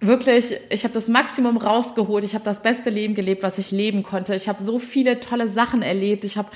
wirklich, 0.00 0.56
ich 0.70 0.84
habe 0.84 0.94
das 0.94 1.08
Maximum 1.08 1.56
rausgeholt, 1.56 2.24
ich 2.24 2.34
habe 2.34 2.44
das 2.44 2.62
beste 2.62 2.90
Leben 2.90 3.14
gelebt, 3.14 3.42
was 3.42 3.58
ich 3.58 3.70
leben 3.70 4.02
konnte. 4.02 4.34
Ich 4.34 4.48
habe 4.48 4.62
so 4.62 4.78
viele 4.78 5.20
tolle 5.20 5.48
Sachen 5.48 5.82
erlebt, 5.82 6.24
ich 6.24 6.36
habe 6.36 6.50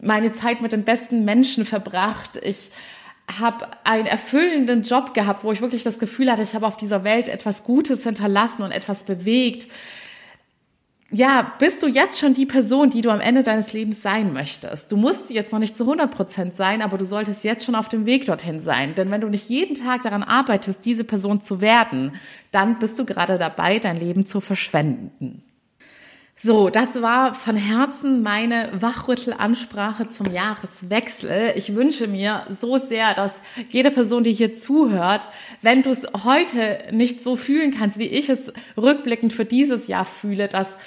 meine 0.00 0.32
Zeit 0.32 0.60
mit 0.60 0.72
den 0.72 0.84
besten 0.84 1.24
Menschen 1.24 1.64
verbracht. 1.64 2.38
Ich 2.42 2.70
habe 3.40 3.66
einen 3.84 4.06
erfüllenden 4.06 4.82
Job 4.82 5.14
gehabt, 5.14 5.44
wo 5.44 5.52
ich 5.52 5.60
wirklich 5.60 5.84
das 5.84 5.98
Gefühl 5.98 6.30
hatte, 6.30 6.42
ich 6.42 6.54
habe 6.54 6.66
auf 6.66 6.76
dieser 6.76 7.04
Welt 7.04 7.28
etwas 7.28 7.64
Gutes 7.64 8.02
hinterlassen 8.02 8.62
und 8.62 8.72
etwas 8.72 9.04
bewegt 9.04 9.68
ja, 11.12 11.52
bist 11.58 11.82
du 11.82 11.86
jetzt 11.86 12.18
schon 12.18 12.32
die 12.32 12.46
Person, 12.46 12.88
die 12.88 13.02
du 13.02 13.10
am 13.10 13.20
Ende 13.20 13.42
deines 13.42 13.74
Lebens 13.74 14.02
sein 14.02 14.32
möchtest? 14.32 14.90
Du 14.90 14.96
musst 14.96 15.30
jetzt 15.30 15.52
noch 15.52 15.58
nicht 15.58 15.76
zu 15.76 15.84
100 15.84 16.10
Prozent 16.10 16.54
sein, 16.54 16.80
aber 16.80 16.96
du 16.96 17.04
solltest 17.04 17.44
jetzt 17.44 17.64
schon 17.66 17.74
auf 17.74 17.90
dem 17.90 18.06
Weg 18.06 18.24
dorthin 18.24 18.60
sein. 18.60 18.94
Denn 18.94 19.10
wenn 19.10 19.20
du 19.20 19.28
nicht 19.28 19.48
jeden 19.50 19.74
Tag 19.74 20.02
daran 20.02 20.22
arbeitest, 20.22 20.84
diese 20.86 21.04
Person 21.04 21.42
zu 21.42 21.60
werden, 21.60 22.12
dann 22.50 22.78
bist 22.78 22.98
du 22.98 23.04
gerade 23.04 23.36
dabei, 23.36 23.78
dein 23.78 24.00
Leben 24.00 24.24
zu 24.24 24.40
verschwenden. 24.40 25.42
So, 26.34 26.70
das 26.70 27.00
war 27.02 27.34
von 27.34 27.56
Herzen 27.56 28.22
meine 28.22 28.70
Wachrüttelansprache 28.72 30.08
zum 30.08 30.32
Jahreswechsel. 30.32 31.52
Ich 31.54 31.76
wünsche 31.76 32.08
mir 32.08 32.46
so 32.48 32.78
sehr, 32.78 33.14
dass 33.14 33.40
jede 33.68 33.92
Person, 33.92 34.24
die 34.24 34.32
hier 34.32 34.52
zuhört, 34.52 35.28
wenn 35.60 35.82
du 35.82 35.90
es 35.90 36.04
heute 36.24 36.78
nicht 36.90 37.22
so 37.22 37.36
fühlen 37.36 37.72
kannst, 37.78 37.98
wie 37.98 38.06
ich 38.06 38.28
es 38.28 38.52
rückblickend 38.76 39.32
für 39.32 39.44
dieses 39.44 39.86
Jahr 39.86 40.04
fühle, 40.04 40.48
dass 40.48 40.78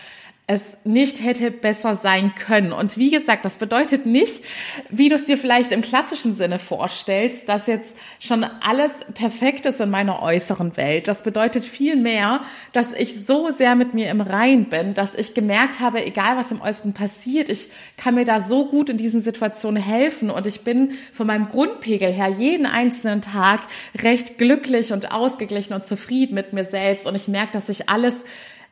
es 0.47 0.77
nicht 0.83 1.23
hätte 1.23 1.49
besser 1.49 1.95
sein 1.95 2.35
können. 2.35 2.71
Und 2.71 2.99
wie 2.99 3.09
gesagt, 3.09 3.45
das 3.45 3.57
bedeutet 3.57 4.05
nicht, 4.05 4.43
wie 4.89 5.09
du 5.09 5.15
es 5.15 5.23
dir 5.23 5.39
vielleicht 5.39 5.71
im 5.71 5.81
klassischen 5.81 6.35
Sinne 6.35 6.59
vorstellst, 6.59 7.49
dass 7.49 7.65
jetzt 7.65 7.97
schon 8.19 8.43
alles 8.43 9.05
perfekt 9.15 9.65
ist 9.65 9.81
in 9.81 9.89
meiner 9.89 10.21
äußeren 10.21 10.77
Welt. 10.77 11.07
Das 11.07 11.23
bedeutet 11.23 11.65
vielmehr, 11.65 12.41
dass 12.73 12.93
ich 12.93 13.25
so 13.25 13.49
sehr 13.49 13.73
mit 13.73 13.95
mir 13.95 14.11
im 14.11 14.21
Rein 14.21 14.65
bin, 14.65 14.93
dass 14.93 15.15
ich 15.15 15.33
gemerkt 15.33 15.79
habe, 15.79 16.05
egal 16.05 16.37
was 16.37 16.51
im 16.51 16.61
Äußeren 16.61 16.93
passiert, 16.93 17.49
ich 17.49 17.69
kann 17.97 18.13
mir 18.13 18.25
da 18.25 18.39
so 18.39 18.67
gut 18.67 18.89
in 18.89 18.97
diesen 18.97 19.21
Situationen 19.21 19.81
helfen 19.81 20.29
und 20.29 20.45
ich 20.45 20.61
bin 20.61 20.91
von 21.11 21.25
meinem 21.25 21.49
Grundpegel 21.49 22.13
her 22.13 22.27
jeden 22.27 22.67
einzelnen 22.67 23.21
Tag 23.21 23.61
recht 23.99 24.37
glücklich 24.37 24.93
und 24.93 25.11
ausgeglichen 25.11 25.73
und 25.73 25.87
zufrieden 25.87 26.35
mit 26.35 26.53
mir 26.53 26.65
selbst 26.65 27.07
und 27.07 27.15
ich 27.15 27.27
merke, 27.27 27.53
dass 27.53 27.67
ich 27.69 27.89
alles 27.89 28.25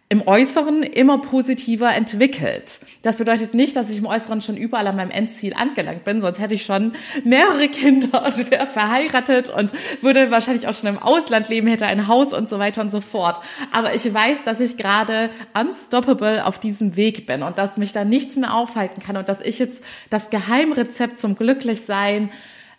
im 0.10 0.28
Äußeren 0.28 0.84
immer 0.84 1.18
positiver 1.18 1.92
entwickelt. 1.94 2.82
Das 3.02 3.18
bedeutet 3.18 3.56
nicht, 3.56 3.76
dass 3.76 3.90
ich 3.90 3.98
im 3.98 4.06
Äußeren 4.06 4.42
schon 4.42 4.58
überall 4.58 4.86
an 4.86 4.96
meinem 4.96 5.10
Endziel 5.10 5.54
angelangt 5.56 6.04
bin, 6.04 6.22
sonst 6.22 6.40
hätte 6.40 6.54
ich 6.54 6.66
schon 6.66 6.92
mehrere 7.24 7.68
Kinder 7.68 8.24
und 8.26 8.52
wäre 8.52 8.68
verheiratet 8.68 9.50
und 9.50 9.72
würde 10.02 10.30
wahrscheinlich 10.30 10.68
auch 10.68 10.74
schon 10.74 10.90
im 10.90 11.00
Ausland 11.00 11.50
leben, 11.50 11.68
hätte 11.68 11.88
ein 11.88 12.08
Haus 12.08 12.32
und 12.32 12.48
so 12.48 12.60
weiter 12.60 12.82
und 12.82 12.92
so 12.92 13.02
fort. 13.02 13.40
Aber 13.72 13.96
ich 13.96 14.14
weiß, 14.14 14.44
dass 14.44 14.60
ich 14.60 14.78
gerade 14.78 15.32
unstoppable 15.60 16.46
auf 16.46 16.60
diesem 16.60 16.96
Weg 16.96 17.26
bin 17.26 17.42
und 17.42 17.58
dass 17.58 17.78
mich 17.78 17.92
da 17.92 18.06
nichts 18.06 18.36
mehr 18.36 18.54
aufhalten 18.54 19.02
kann 19.02 19.18
und 19.18 19.28
dass 19.28 19.42
ich 19.42 19.58
jetzt 19.58 19.84
das 20.12 20.30
Geheimrezept 20.30 21.18
zum 21.18 21.36
Glücklichsein 21.36 22.30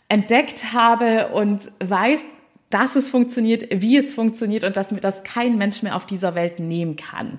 entdeckt 0.09 0.73
habe 0.73 1.31
und 1.33 1.73
weiß, 1.83 2.21
dass 2.71 2.97
es 2.97 3.09
funktioniert, 3.09 3.69
wie 3.71 3.97
es 3.97 4.15
funktioniert 4.15 4.65
und 4.65 4.77
dass 4.77 4.93
mir 4.93 5.01
das 5.01 5.23
kein 5.23 5.59
Mensch 5.59 5.83
mehr 5.83 5.97
auf 5.97 6.07
dieser 6.07 6.35
Welt 6.35 6.59
nehmen 6.59 6.97
kann. 6.97 7.39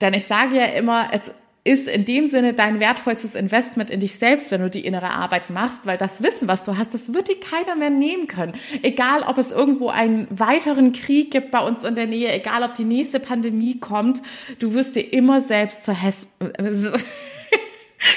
Denn 0.00 0.14
ich 0.14 0.24
sage 0.24 0.56
ja 0.56 0.66
immer, 0.66 1.10
es 1.12 1.32
ist 1.62 1.88
in 1.88 2.04
dem 2.06 2.26
Sinne 2.26 2.54
dein 2.54 2.80
wertvollstes 2.80 3.34
Investment 3.34 3.90
in 3.90 4.00
dich 4.00 4.14
selbst, 4.14 4.50
wenn 4.50 4.62
du 4.62 4.70
die 4.70 4.86
innere 4.86 5.10
Arbeit 5.10 5.50
machst, 5.50 5.84
weil 5.84 5.98
das 5.98 6.22
Wissen, 6.22 6.48
was 6.48 6.64
du 6.64 6.78
hast, 6.78 6.94
das 6.94 7.12
wird 7.12 7.28
dir 7.28 7.38
keiner 7.38 7.76
mehr 7.76 7.90
nehmen 7.90 8.26
können. 8.26 8.54
Egal, 8.82 9.22
ob 9.22 9.36
es 9.36 9.50
irgendwo 9.50 9.90
einen 9.90 10.26
weiteren 10.30 10.92
Krieg 10.92 11.30
gibt 11.30 11.50
bei 11.50 11.60
uns 11.60 11.84
in 11.84 11.96
der 11.96 12.06
Nähe, 12.06 12.32
egal, 12.32 12.62
ob 12.62 12.76
die 12.76 12.84
nächste 12.84 13.20
Pandemie 13.20 13.78
kommt, 13.78 14.22
du 14.58 14.72
wirst 14.72 14.96
dir 14.96 15.12
immer 15.12 15.42
selbst 15.42 15.84
zur 15.84 15.94
Hess 15.94 16.26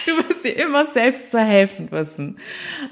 Du 0.06 0.18
wirst 0.18 0.46
dir 0.46 0.56
immer 0.56 0.86
selbst 0.86 1.32
zu 1.32 1.40
helfen 1.40 1.92
wissen. 1.92 2.38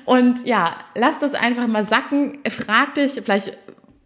Und 0.06 0.45
ja, 0.45 0.77
lass 0.95 1.19
das 1.19 1.34
einfach 1.34 1.67
mal 1.67 1.86
sacken. 1.86 2.39
Frag 2.49 2.95
dich, 2.95 3.13
vielleicht 3.23 3.58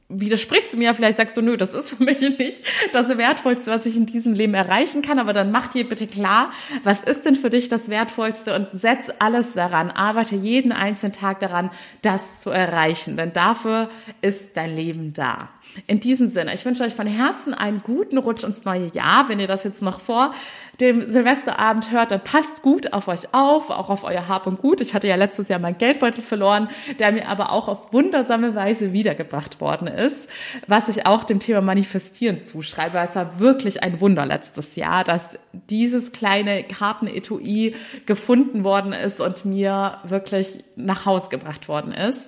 widersprichst 0.07 0.73
du 0.73 0.77
mir, 0.77 0.93
vielleicht 0.93 1.17
sagst 1.17 1.35
du, 1.35 1.41
nö, 1.41 1.57
das 1.57 1.73
ist 1.73 1.89
für 1.91 2.03
mich 2.03 2.21
nicht 2.21 2.63
das 2.93 3.17
Wertvollste, 3.17 3.71
was 3.71 3.85
ich 3.85 3.95
in 3.95 4.05
diesem 4.05 4.33
Leben 4.33 4.53
erreichen 4.53 5.01
kann, 5.01 5.17
aber 5.17 5.33
dann 5.33 5.51
mach 5.51 5.67
dir 5.67 5.87
bitte 5.87 6.05
klar, 6.05 6.51
was 6.83 7.03
ist 7.03 7.25
denn 7.25 7.35
für 7.35 7.49
dich 7.49 7.69
das 7.69 7.89
Wertvollste 7.89 8.53
und 8.55 8.67
setz 8.71 9.11
alles 9.17 9.53
daran, 9.53 9.89
arbeite 9.89 10.35
jeden 10.35 10.71
einzelnen 10.71 11.13
Tag 11.13 11.39
daran, 11.39 11.71
das 12.03 12.39
zu 12.39 12.51
erreichen, 12.51 13.17
denn 13.17 13.33
dafür 13.33 13.89
ist 14.21 14.55
dein 14.57 14.75
Leben 14.75 15.13
da. 15.13 15.49
In 15.87 15.99
diesem 15.99 16.27
Sinne, 16.27 16.53
ich 16.53 16.65
wünsche 16.65 16.83
euch 16.83 16.93
von 16.93 17.07
Herzen 17.07 17.53
einen 17.53 17.81
guten 17.83 18.17
Rutsch 18.17 18.43
ins 18.43 18.63
neue 18.63 18.87
Jahr. 18.87 19.27
Wenn 19.29 19.39
ihr 19.39 19.47
das 19.47 19.63
jetzt 19.63 19.81
noch 19.81 19.99
vor 19.99 20.33
dem 20.79 21.09
Silvesterabend 21.09 21.91
hört, 21.91 22.11
dann 22.11 22.23
passt 22.23 22.61
gut 22.61 22.93
auf 22.93 23.07
euch 23.07 23.33
auf, 23.33 23.69
auch 23.69 23.89
auf 23.89 24.03
euer 24.03 24.27
Hab 24.27 24.47
und 24.47 24.59
Gut. 24.59 24.81
Ich 24.81 24.93
hatte 24.93 25.07
ja 25.07 25.15
letztes 25.15 25.47
Jahr 25.47 25.59
meinen 25.59 25.77
Geldbeutel 25.77 26.21
verloren, 26.21 26.69
der 26.99 27.11
mir 27.11 27.27
aber 27.27 27.51
auch 27.51 27.67
auf 27.67 27.93
wundersame 27.93 28.55
Weise 28.55 28.93
wiedergebracht 28.93 29.61
worden 29.61 29.87
ist, 29.87 30.29
was 30.67 30.89
ich 30.89 31.05
auch 31.05 31.23
dem 31.23 31.39
Thema 31.39 31.61
Manifestieren 31.61 32.43
zuschreibe. 32.43 32.97
Es 32.99 33.15
war 33.15 33.39
wirklich 33.39 33.83
ein 33.83 34.01
Wunder 34.01 34.25
letztes 34.25 34.75
Jahr, 34.75 35.03
dass 35.03 35.37
dieses 35.69 36.11
kleine 36.11 36.63
Kartenetui 36.63 37.75
gefunden 38.05 38.63
worden 38.63 38.93
ist 38.93 39.21
und 39.21 39.45
mir 39.45 39.99
wirklich 40.03 40.63
nach 40.75 41.05
Haus 41.05 41.29
gebracht 41.29 41.67
worden 41.67 41.91
ist. 41.91 42.27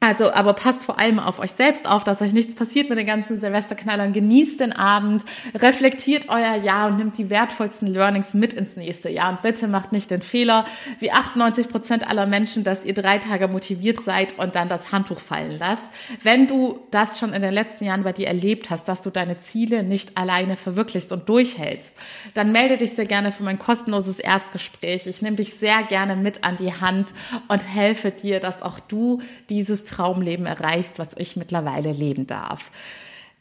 Also, 0.00 0.32
aber 0.32 0.52
passt 0.52 0.84
vor 0.84 1.00
allem 1.00 1.18
auf 1.18 1.40
euch 1.40 1.50
selbst 1.50 1.88
auf, 1.88 2.04
dass 2.04 2.22
euch 2.22 2.32
nichts 2.32 2.54
passiert 2.54 2.88
mit 2.88 2.98
den 2.98 3.06
ganzen 3.06 3.40
Silvesterknallern. 3.40 4.12
Genießt 4.12 4.60
den 4.60 4.72
Abend, 4.72 5.24
reflektiert 5.56 6.28
euer 6.28 6.54
Jahr 6.54 6.86
und 6.86 6.98
nimmt 6.98 7.18
die 7.18 7.30
wertvollsten 7.30 7.88
Learnings 7.88 8.32
mit 8.32 8.52
ins 8.52 8.76
nächste 8.76 9.08
Jahr. 9.08 9.30
Und 9.30 9.42
bitte 9.42 9.66
macht 9.66 9.90
nicht 9.90 10.12
den 10.12 10.22
Fehler, 10.22 10.66
wie 11.00 11.10
98 11.10 11.68
Prozent 11.68 12.08
aller 12.08 12.26
Menschen, 12.26 12.62
dass 12.62 12.84
ihr 12.84 12.94
drei 12.94 13.18
Tage 13.18 13.48
motiviert 13.48 14.00
seid 14.00 14.38
und 14.38 14.54
dann 14.54 14.68
das 14.68 14.92
Handtuch 14.92 15.18
fallen 15.18 15.58
lasst. 15.58 15.90
Wenn 16.22 16.46
du 16.46 16.78
das 16.92 17.18
schon 17.18 17.32
in 17.32 17.42
den 17.42 17.52
letzten 17.52 17.84
Jahren 17.84 18.04
bei 18.04 18.12
dir 18.12 18.28
erlebt 18.28 18.70
hast, 18.70 18.84
dass 18.84 19.00
du 19.00 19.10
deine 19.10 19.38
Ziele 19.38 19.82
nicht 19.82 20.16
alleine 20.16 20.54
verwirklichst 20.54 21.10
und 21.10 21.28
durchhältst, 21.28 21.96
dann 22.34 22.52
melde 22.52 22.76
dich 22.76 22.92
sehr 22.92 23.06
gerne 23.06 23.32
für 23.32 23.42
mein 23.42 23.58
kostenloses 23.58 24.20
Erstgespräch. 24.20 25.08
Ich 25.08 25.22
nehme 25.22 25.36
dich 25.36 25.54
sehr 25.54 25.82
gerne 25.82 26.14
mit 26.14 26.44
an 26.44 26.56
die 26.56 26.72
Hand 26.72 27.12
und 27.48 27.68
helfe 27.68 28.12
dir, 28.12 28.38
dass 28.38 28.62
auch 28.62 28.78
du 28.78 29.22
dieses 29.48 29.87
Traumleben 29.88 30.46
erreichst, 30.46 30.98
was 30.98 31.08
ich 31.16 31.36
mittlerweile 31.36 31.92
leben 31.92 32.26
darf. 32.26 32.70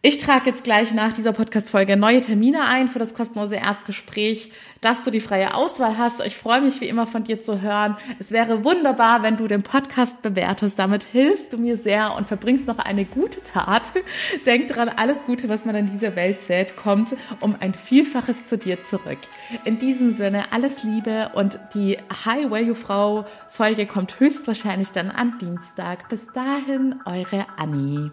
Ich 0.07 0.19
trage 0.19 0.49
jetzt 0.49 0.63
gleich 0.63 0.93
nach 0.93 1.11
dieser 1.11 1.33
Podcast-Folge 1.33 1.97
neue 1.97 2.21
Termine 2.21 2.63
ein 2.65 2.87
für 2.87 2.97
das 2.97 3.13
kostenlose 3.13 3.57
Erstgespräch, 3.57 4.53
dass 4.79 5.03
du 5.03 5.11
die 5.11 5.19
freie 5.19 5.53
Auswahl 5.53 5.97
hast. 5.97 6.21
Ich 6.25 6.37
freue 6.37 6.61
mich 6.61 6.79
wie 6.79 6.87
immer 6.87 7.07
von 7.07 7.25
dir 7.25 7.41
zu 7.41 7.61
hören. 7.61 7.97
Es 8.17 8.31
wäre 8.31 8.63
wunderbar, 8.63 9.21
wenn 9.21 9.35
du 9.35 9.49
den 9.49 9.63
Podcast 9.63 10.21
bewertest. 10.21 10.79
Damit 10.79 11.03
hilfst 11.03 11.51
du 11.51 11.57
mir 11.57 11.75
sehr 11.75 12.15
und 12.15 12.25
verbringst 12.25 12.67
noch 12.67 12.79
eine 12.79 13.03
gute 13.03 13.43
Tat. 13.43 13.91
Denk 14.45 14.69
dran, 14.69 14.87
alles 14.87 15.25
Gute, 15.25 15.49
was 15.49 15.65
man 15.65 15.75
in 15.75 15.91
dieser 15.91 16.15
Welt 16.15 16.39
sät, 16.39 16.77
kommt 16.77 17.13
um 17.41 17.57
ein 17.59 17.73
Vielfaches 17.73 18.45
zu 18.45 18.57
dir 18.57 18.81
zurück. 18.81 19.19
In 19.65 19.77
diesem 19.77 20.11
Sinne, 20.11 20.53
alles 20.53 20.83
Liebe 20.83 21.31
und 21.35 21.59
die 21.73 21.97
Hi 22.23 22.49
Where 22.49 22.63
You 22.63 22.75
Frau 22.75 23.25
Folge 23.49 23.85
kommt 23.85 24.21
höchstwahrscheinlich 24.21 24.91
dann 24.91 25.11
am 25.11 25.37
Dienstag. 25.37 26.07
Bis 26.07 26.27
dahin, 26.27 26.95
eure 27.05 27.45
Annie. 27.57 28.09